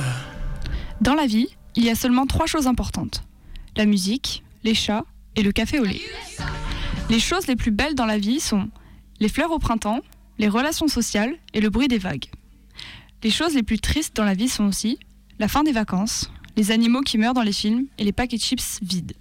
Dans 1.02 1.14
la 1.14 1.26
vie, 1.26 1.48
il 1.76 1.84
y 1.84 1.90
a 1.90 1.94
seulement 1.94 2.24
trois 2.24 2.46
choses 2.46 2.66
importantes. 2.66 3.22
La 3.76 3.84
musique, 3.84 4.43
les 4.64 4.74
chats 4.74 5.04
et 5.36 5.42
le 5.42 5.52
café 5.52 5.78
au 5.78 5.84
lait. 5.84 6.00
Les 7.10 7.20
choses 7.20 7.46
les 7.46 7.56
plus 7.56 7.70
belles 7.70 7.94
dans 7.94 8.06
la 8.06 8.18
vie 8.18 8.40
sont 8.40 8.68
les 9.20 9.28
fleurs 9.28 9.52
au 9.52 9.58
printemps, 9.58 10.00
les 10.38 10.48
relations 10.48 10.88
sociales 10.88 11.36
et 11.52 11.60
le 11.60 11.70
bruit 11.70 11.88
des 11.88 11.98
vagues. 11.98 12.26
Les 13.22 13.30
choses 13.30 13.54
les 13.54 13.62
plus 13.62 13.78
tristes 13.78 14.16
dans 14.16 14.24
la 14.24 14.34
vie 14.34 14.48
sont 14.48 14.64
aussi 14.64 14.98
la 15.38 15.48
fin 15.48 15.62
des 15.62 15.72
vacances, 15.72 16.30
les 16.56 16.70
animaux 16.70 17.02
qui 17.02 17.18
meurent 17.18 17.34
dans 17.34 17.42
les 17.42 17.52
films 17.52 17.86
et 17.98 18.04
les 18.04 18.12
paquets 18.12 18.36
de 18.36 18.42
chips 18.42 18.80
vides. 18.82 19.14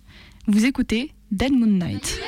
Vous 0.47 0.65
écoutez 0.65 1.13
Dead 1.31 1.51
Moon 1.51 1.67
Night. 1.67 2.19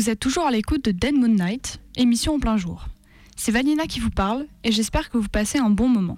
Vous 0.00 0.08
êtes 0.08 0.18
toujours 0.18 0.46
à 0.46 0.50
l'écoute 0.50 0.82
de 0.86 0.92
Dead 0.92 1.14
Moon 1.14 1.28
Night, 1.28 1.78
émission 1.94 2.36
en 2.36 2.38
plein 2.38 2.56
jour. 2.56 2.86
C'est 3.36 3.52
Vanina 3.52 3.84
qui 3.84 4.00
vous 4.00 4.08
parle 4.08 4.46
et 4.64 4.72
j'espère 4.72 5.10
que 5.10 5.18
vous 5.18 5.28
passez 5.28 5.58
un 5.58 5.68
bon 5.68 5.90
moment. 5.90 6.16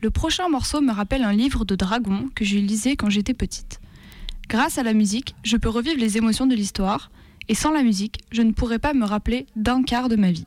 Le 0.00 0.10
prochain 0.10 0.48
morceau 0.48 0.80
me 0.80 0.92
rappelle 0.92 1.24
un 1.24 1.32
livre 1.32 1.64
de 1.64 1.74
Dragon 1.74 2.30
que 2.36 2.44
je 2.44 2.56
lisais 2.58 2.94
quand 2.94 3.10
j'étais 3.10 3.34
petite. 3.34 3.80
Grâce 4.48 4.78
à 4.78 4.84
la 4.84 4.92
musique, 4.92 5.34
je 5.42 5.56
peux 5.56 5.68
revivre 5.68 5.98
les 5.98 6.18
émotions 6.18 6.46
de 6.46 6.54
l'histoire 6.54 7.10
et 7.48 7.56
sans 7.56 7.72
la 7.72 7.82
musique, 7.82 8.20
je 8.30 8.42
ne 8.42 8.52
pourrais 8.52 8.78
pas 8.78 8.94
me 8.94 9.04
rappeler 9.04 9.46
d'un 9.56 9.82
quart 9.82 10.08
de 10.08 10.14
ma 10.14 10.30
vie. 10.30 10.46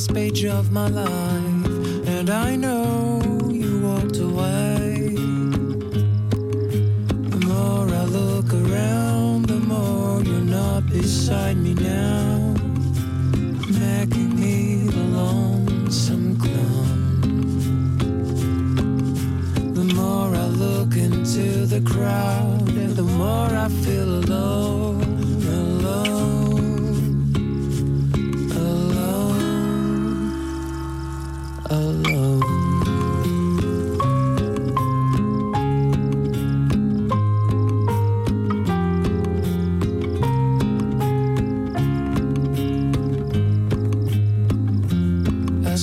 last 0.00 0.14
page 0.14 0.46
of 0.46 0.72
my 0.72 0.88
life, 0.88 2.08
and 2.08 2.30
I 2.30 2.56
know. 2.56 2.79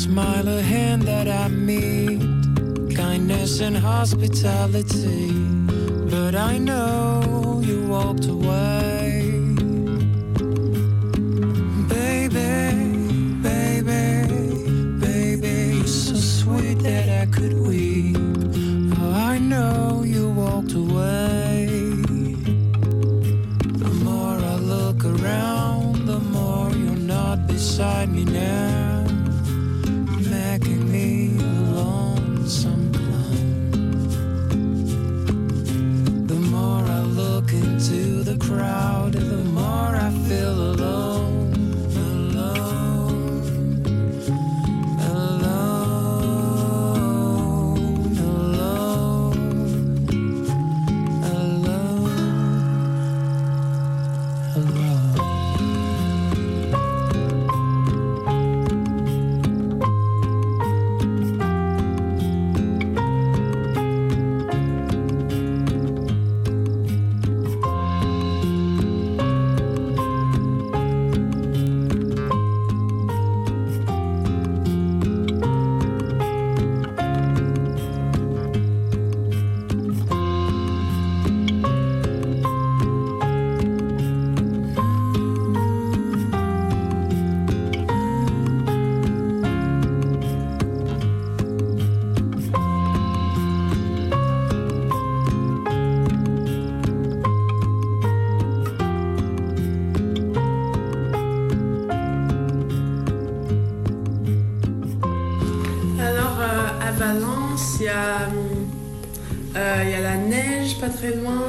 smile, 0.08 0.47
a 0.47 0.62
hand 0.62 1.01
that 1.01 1.28
I 1.28 1.49
meet, 1.49 2.22
kindness 2.95 3.60
and 3.60 3.76
hospitality. 3.76 5.32
But 6.10 6.34
I 6.34 6.58
know 6.58 7.62
you 7.64 7.88
walked 7.88 8.26
away. 8.26 8.86
Pas 110.80 110.89
très 110.89 111.15
loin. 111.15 111.43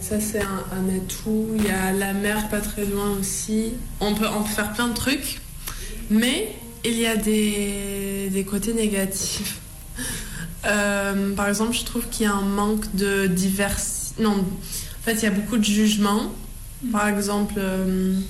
Ça, 0.00 0.20
c'est 0.20 0.40
un, 0.40 0.88
atout. 0.96 1.48
Il 1.56 1.64
y 1.64 1.70
a 1.70 1.92
la 1.92 2.12
mer 2.12 2.48
pas 2.48 2.60
très 2.60 2.84
loin 2.84 3.16
aussi. 3.18 3.72
On 4.00 4.14
peut, 4.14 4.26
on 4.26 4.42
peut 4.42 4.50
faire 4.50 4.72
plein 4.72 4.88
de 4.88 4.94
trucs. 4.94 5.40
Mais 6.10 6.54
il 6.84 6.98
y 6.98 7.06
a 7.06 7.16
des, 7.16 8.46
côtés 8.48 8.74
négatifs. 8.74 9.60
Euh, 10.64 11.32
par 11.36 11.48
exemple, 11.48 11.74
je 11.74 11.84
trouve 11.84 12.08
qu'il 12.08 12.26
y 12.26 12.28
a 12.28 12.32
un 12.32 12.40
manque 12.40 12.92
de 12.96 13.28
divers... 13.28 13.76
Non, 14.18 14.32
en 14.32 15.02
fait, 15.04 15.12
il 15.12 15.22
y 15.22 15.26
a 15.26 15.30
beaucoup 15.30 15.58
de 15.58 15.64
jugements. 15.64 16.32
Par 16.90 17.06
exemple, 17.06 17.54
euh, 17.58 18.20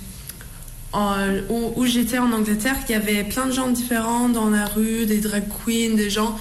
où, 1.48 1.72
où 1.76 1.86
j'étais 1.86 2.18
en 2.18 2.30
Angleterre, 2.32 2.76
il 2.86 2.92
y 2.92 2.94
avait 2.94 3.24
plein 3.24 3.46
de 3.46 3.52
gens 3.52 3.70
différents 3.70 4.28
dans 4.28 4.50
la 4.50 4.66
rue, 4.66 5.06
des 5.06 5.20
drag 5.20 5.44
queens, 5.48 5.96
des 5.96 6.10
gens, 6.10 6.36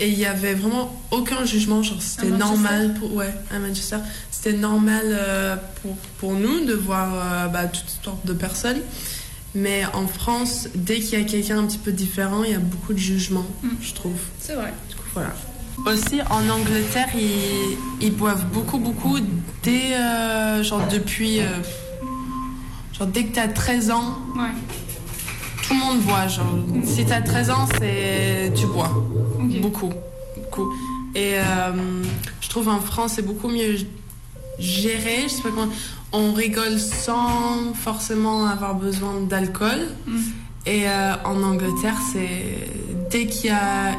et 0.00 0.08
il 0.08 0.18
y 0.18 0.26
avait 0.26 0.54
vraiment 0.54 1.00
aucun 1.10 1.44
jugement. 1.44 1.82
Genre, 1.82 2.00
c'était 2.00 2.30
normal 2.30 2.94
pour, 2.98 3.14
ouais, 3.14 3.34
à 3.50 3.58
Manchester, 3.58 3.96
c'était 4.30 4.56
normal 4.56 5.04
euh, 5.06 5.56
pour, 5.82 5.96
pour 6.18 6.32
nous 6.34 6.64
de 6.64 6.74
voir 6.74 7.08
euh, 7.14 7.46
bah, 7.48 7.66
toutes 7.66 7.98
sortes 8.04 8.24
de 8.26 8.32
personnes. 8.32 8.80
Mais 9.54 9.82
en 9.94 10.06
France, 10.06 10.68
dès 10.74 11.00
qu'il 11.00 11.18
y 11.18 11.22
a 11.22 11.24
quelqu'un 11.24 11.58
un 11.58 11.66
petit 11.66 11.78
peu 11.78 11.90
différent, 11.90 12.44
il 12.44 12.50
y 12.50 12.54
a 12.54 12.58
beaucoup 12.58 12.92
de 12.92 12.98
jugement, 12.98 13.46
je 13.80 13.94
trouve. 13.94 14.18
C'est 14.40 14.54
vrai. 14.54 14.72
Du 14.88 14.94
coup, 14.94 15.02
voilà. 15.14 15.34
Aussi, 15.86 16.20
en 16.28 16.48
Angleterre, 16.48 17.08
ils, 17.14 17.76
ils 18.00 18.12
boivent 18.12 18.46
beaucoup, 18.52 18.78
beaucoup 18.78 19.18
dès, 19.62 19.94
euh, 19.94 20.62
genre 20.62 20.86
depuis, 20.88 21.40
euh, 21.40 21.46
genre 22.96 23.06
dès 23.08 23.24
que 23.24 23.34
t'as 23.34 23.48
13 23.48 23.90
ans, 23.90 24.18
tout 25.68 25.74
le 25.74 25.80
monde 25.80 26.00
boit. 26.00 26.26
Genre, 26.28 26.46
si 26.84 27.04
t'as 27.04 27.20
13 27.20 27.50
ans, 27.50 27.66
c'est 27.78 28.52
tu 28.56 28.66
bois. 28.66 28.90
Beaucoup, 29.60 29.92
beaucoup. 30.36 30.72
Et 31.14 31.34
euh, 31.34 32.02
je 32.40 32.48
trouve 32.48 32.68
en 32.68 32.80
France, 32.80 33.12
c'est 33.16 33.26
beaucoup 33.26 33.48
mieux 33.48 33.76
géré. 34.58 35.24
Je 35.24 35.28
sais 35.28 35.42
pas 35.42 35.50
comment. 35.50 35.68
On 36.12 36.32
rigole 36.32 36.78
sans 36.78 37.74
forcément 37.74 38.46
avoir 38.46 38.74
besoin 38.74 39.20
d'alcool. 39.20 39.88
Et 40.64 40.88
euh, 40.88 41.14
en 41.24 41.42
Angleterre, 41.42 41.98
c'est 42.12 42.70
dès 43.10 43.26
qu'il 43.26 43.50
y 43.50 43.52
a 43.52 43.92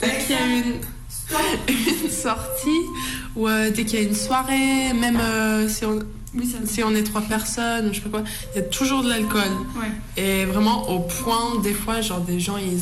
dès 0.00 0.18
qu'il 0.18 0.36
y 0.36 0.38
a 0.38 0.46
une, 0.46 2.04
une 2.04 2.10
sortie 2.10 2.82
ou 3.34 3.48
euh, 3.48 3.70
dès 3.70 3.84
qu'il 3.84 4.00
y 4.00 4.04
a 4.04 4.06
une 4.06 4.14
soirée, 4.14 4.92
même 4.92 5.18
si, 5.68 5.86
on, 5.86 6.00
si 6.64 6.82
on 6.82 6.94
est 6.94 7.02
trois 7.02 7.22
personnes, 7.22 7.92
je 7.92 8.00
sais 8.00 8.08
pas 8.08 8.20
quoi, 8.20 8.28
il 8.54 8.58
y 8.58 8.60
a 8.60 8.66
toujours 8.66 9.02
de 9.02 9.08
l'alcool. 9.08 9.42
Et 10.16 10.44
vraiment 10.44 10.88
au 10.90 11.00
point, 11.00 11.60
des 11.62 11.74
fois, 11.74 12.00
genre 12.00 12.20
des 12.20 12.40
gens 12.40 12.56
ils 12.56 12.80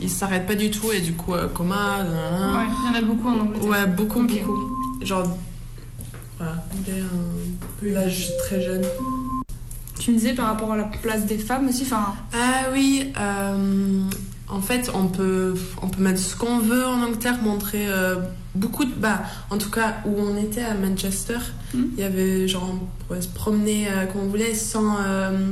ils 0.00 0.10
s'arrêtent 0.10 0.46
pas 0.46 0.54
du 0.54 0.70
tout 0.70 0.90
et 0.92 1.00
du 1.00 1.12
coup 1.12 1.34
euh, 1.34 1.48
coma. 1.48 1.98
Ouais, 1.98 2.66
il 2.84 2.92
y 2.92 2.96
en 2.96 2.98
a 2.98 3.02
beaucoup 3.02 3.28
en 3.28 3.40
Angleterre. 3.40 3.68
Ouais, 3.68 3.86
beaucoup, 3.86 4.22
beaucoup. 4.22 4.76
Genre, 5.02 5.36
voilà, 6.38 6.64
dès 6.86 7.00
un 7.00 7.92
l'âge 7.92 8.28
très 8.38 8.62
jeune. 8.62 8.84
Tu 9.98 10.12
me 10.12 10.16
disais 10.16 10.34
par 10.34 10.46
rapport 10.46 10.72
à 10.72 10.76
la 10.76 10.84
place 10.84 11.26
des 11.26 11.38
femmes 11.38 11.68
aussi, 11.68 11.82
enfin. 11.84 12.14
Ah 12.32 12.70
oui, 12.72 13.12
euh, 13.18 14.00
en 14.48 14.60
fait, 14.60 14.90
on 14.94 15.06
peut, 15.06 15.54
on 15.80 15.88
peut 15.88 16.02
mettre 16.02 16.18
ce 16.18 16.36
qu'on 16.36 16.58
veut 16.58 16.86
en 16.86 17.02
Angleterre, 17.02 17.38
montrer 17.42 17.86
euh, 17.88 18.16
beaucoup 18.54 18.84
de. 18.84 18.92
Bah, 18.92 19.22
en 19.50 19.58
tout 19.58 19.70
cas, 19.70 19.96
où 20.06 20.14
on 20.18 20.36
était 20.36 20.62
à 20.62 20.74
Manchester, 20.74 21.38
il 21.74 21.98
y 21.98 22.02
avait 22.02 22.46
genre, 22.48 22.70
on 22.74 23.04
pouvait 23.06 23.22
se 23.22 23.28
promener 23.28 23.88
euh, 23.88 24.06
comme 24.06 24.22
on 24.22 24.28
voulait 24.28 24.54
sans. 24.54 24.96
euh, 25.04 25.50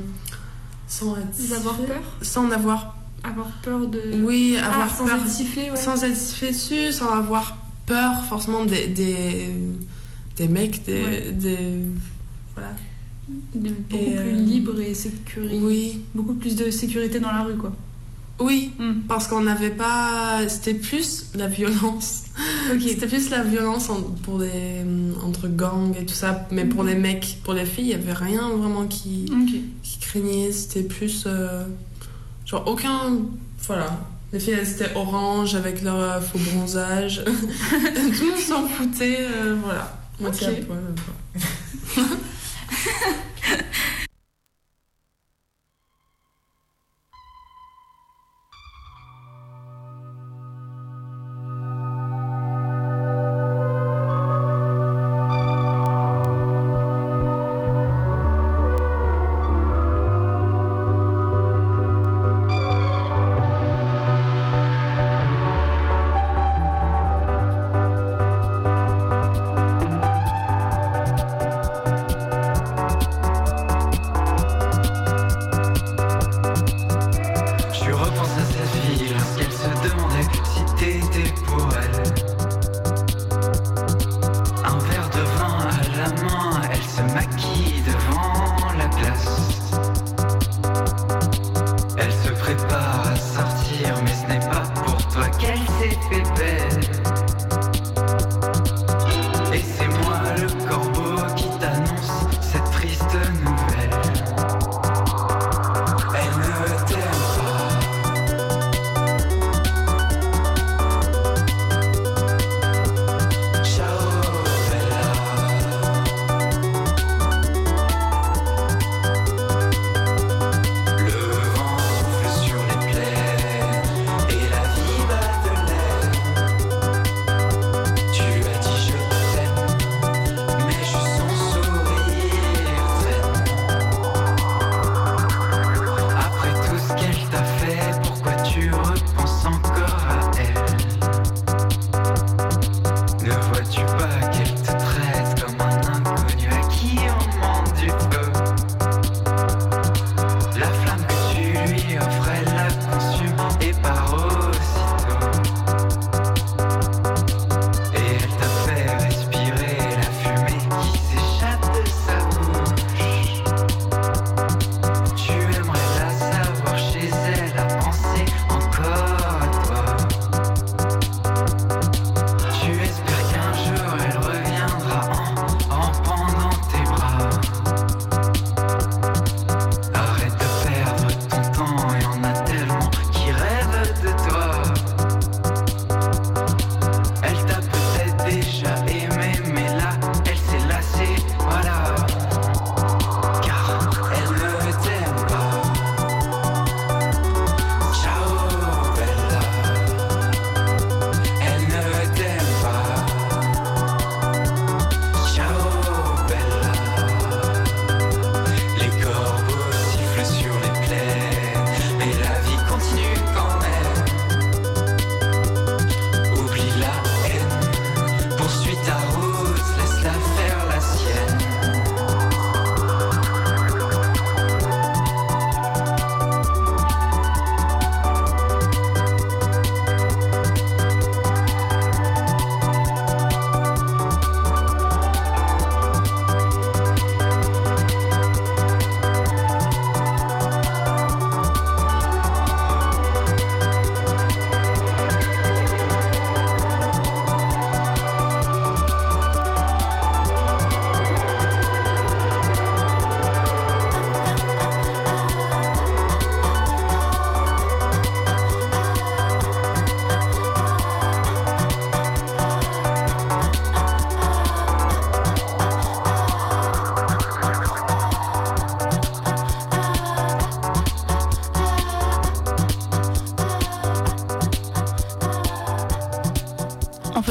sans 0.89 1.17
être- 1.17 1.55
Avoir 1.57 1.77
peur 1.79 2.03
Sans 2.23 2.51
avoir. 2.51 2.97
Avoir 3.23 3.47
peur 3.63 3.87
de. 3.87 4.01
Oui, 4.23 4.57
Ah, 4.61 4.67
avoir 4.73 4.97
sans 4.97 5.05
peur. 5.07 5.17
être 5.17 5.29
sifflé, 5.29 5.71
ouais. 5.71 5.77
Sans 5.77 6.03
être 6.05 6.17
sifflé 6.17 6.49
dessus, 6.51 6.93
sans 6.93 7.11
avoir 7.13 7.57
peur 7.87 8.25
forcément 8.25 8.65
des. 8.65 8.87
des, 8.89 9.51
des 10.37 10.49
mecs, 10.49 10.85
des. 10.85 11.03
Ouais. 11.05 11.33
des- 11.33 11.79
voilà. 12.55 12.71
De- 13.55 13.69
beaucoup 13.69 13.95
Et, 13.95 14.11
plus 14.17 14.19
euh, 14.19 14.33
libre 14.33 14.81
et 14.81 14.93
sécurisé. 14.95 15.59
Oui. 15.63 16.01
Beaucoup 16.15 16.35
plus 16.35 16.57
de 16.57 16.71
sécurité 16.71 17.21
dans 17.21 17.31
la 17.31 17.43
rue, 17.45 17.57
quoi. 17.57 17.73
Oui, 18.41 18.71
Hmm. 18.79 19.01
parce 19.07 19.29
qu'on 19.29 19.43
n'avait 19.43 19.71
pas. 19.71 20.41
C'était 20.49 20.73
plus 20.75 21.27
la 21.35 21.47
violence. 21.47 22.23
C'était 22.81 23.07
plus 23.07 23.29
la 23.31 23.43
violence 23.43 23.91
en- 23.91 24.01
pour 24.23 24.39
des, 24.39 24.83
entre 25.25 25.47
gangs 25.49 25.95
et 26.01 26.07
tout 26.07 26.15
ça. 26.15 26.47
Mais 26.51 26.65
pour 26.65 26.83
les 26.83 26.95
mecs, 26.95 27.39
pour 27.45 27.53
les 27.53 27.67
filles, 27.67 27.85
il 27.85 27.89
n'y 27.99 28.03
avait 28.03 28.13
rien 28.15 28.49
vraiment 28.51 28.87
qui, 28.87 29.27
craignait. 30.01 30.53
C'était 30.53 30.83
plus. 30.83 31.25
euh, 31.27 31.65
genre, 32.47 32.65
aucun. 32.67 33.19
Voilà. 33.67 34.01
Les 34.33 34.41
filles, 34.41 34.55
elles 34.61 34.71
étaient 34.73 34.95
orange 34.95 35.55
avec 35.55 35.83
leur 35.83 35.97
euh, 36.01 36.21
faux 36.21 36.39
bronzage. 36.39 37.23
tout 37.27 37.31
le 37.31 38.31
monde 38.31 38.39
s'en 38.39 38.67
foutait. 38.69 39.19
euh, 39.21 39.57
voilà. 39.63 39.97
Moitié 40.21 40.49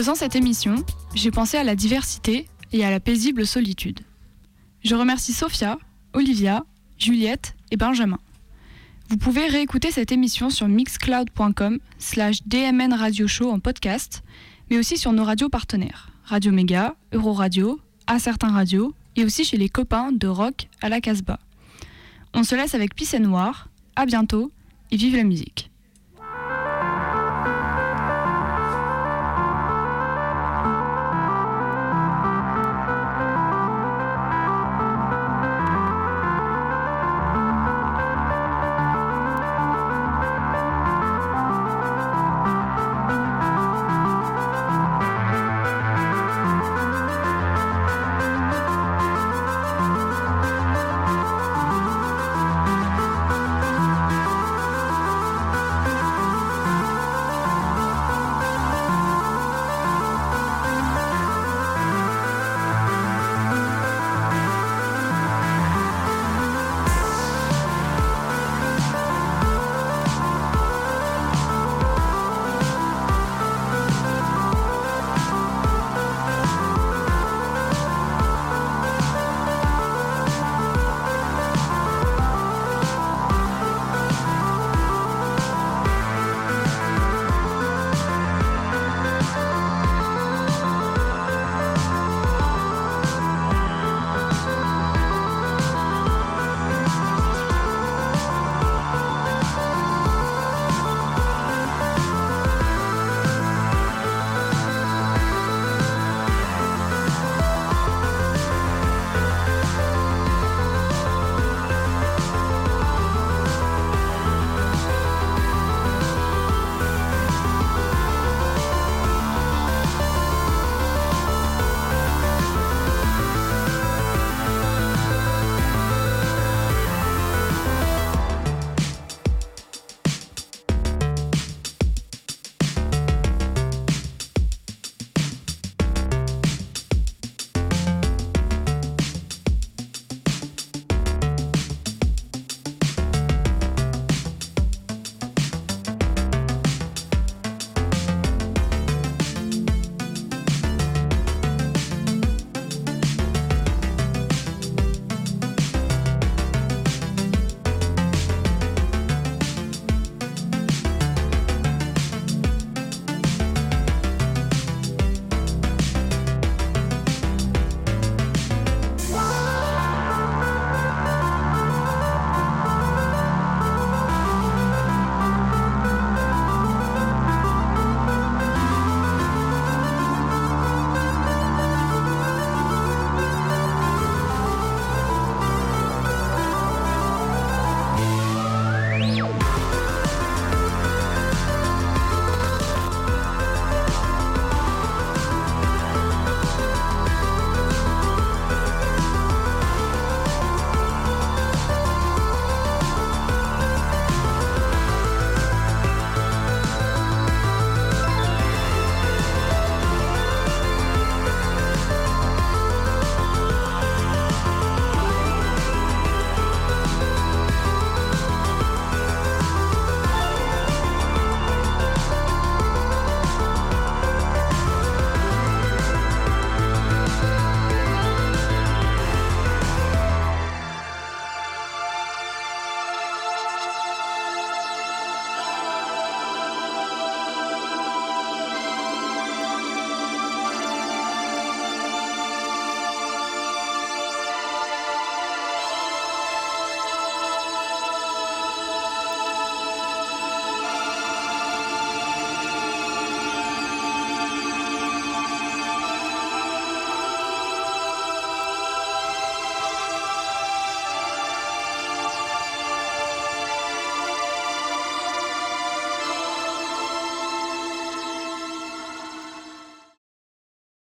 faisant 0.09 0.25
cette 0.25 0.35
émission, 0.35 0.83
j'ai 1.13 1.29
pensé 1.29 1.55
à 1.57 1.63
la 1.63 1.75
diversité 1.75 2.47
et 2.71 2.83
à 2.83 2.89
la 2.89 2.99
paisible 2.99 3.45
solitude. 3.45 3.99
Je 4.83 4.95
remercie 4.95 5.33
Sophia, 5.33 5.77
Olivia, 6.13 6.65
Juliette 6.97 7.55
et 7.69 7.77
Benjamin. 7.77 8.17
Vous 9.09 9.17
pouvez 9.17 9.45
réécouter 9.45 9.91
cette 9.91 10.11
émission 10.11 10.49
sur 10.49 10.67
mixcloud.com 10.67 11.77
slash 11.99 12.39
DMN 12.47 12.91
Radio 12.91 13.27
Show 13.27 13.51
en 13.51 13.59
podcast, 13.59 14.23
mais 14.71 14.79
aussi 14.79 14.97
sur 14.97 15.13
nos 15.13 15.23
radios 15.23 15.49
partenaires, 15.49 16.09
Radio 16.23 16.51
Méga, 16.51 16.95
Euroradio, 17.11 17.79
À 18.07 18.17
Certains 18.17 18.51
Radio 18.51 18.95
et 19.15 19.25
aussi 19.25 19.43
chez 19.43 19.57
les 19.57 19.69
copains 19.69 20.11
de 20.11 20.25
Rock 20.25 20.69
à 20.81 20.89
la 20.89 21.01
Casbah. 21.01 21.39
On 22.33 22.43
se 22.43 22.55
laisse 22.55 22.73
avec 22.73 22.93
and 23.13 23.25
War, 23.25 23.69
à 23.95 24.07
bientôt 24.07 24.51
et 24.89 24.97
vive 24.97 25.15
la 25.15 25.23
musique. 25.23 25.69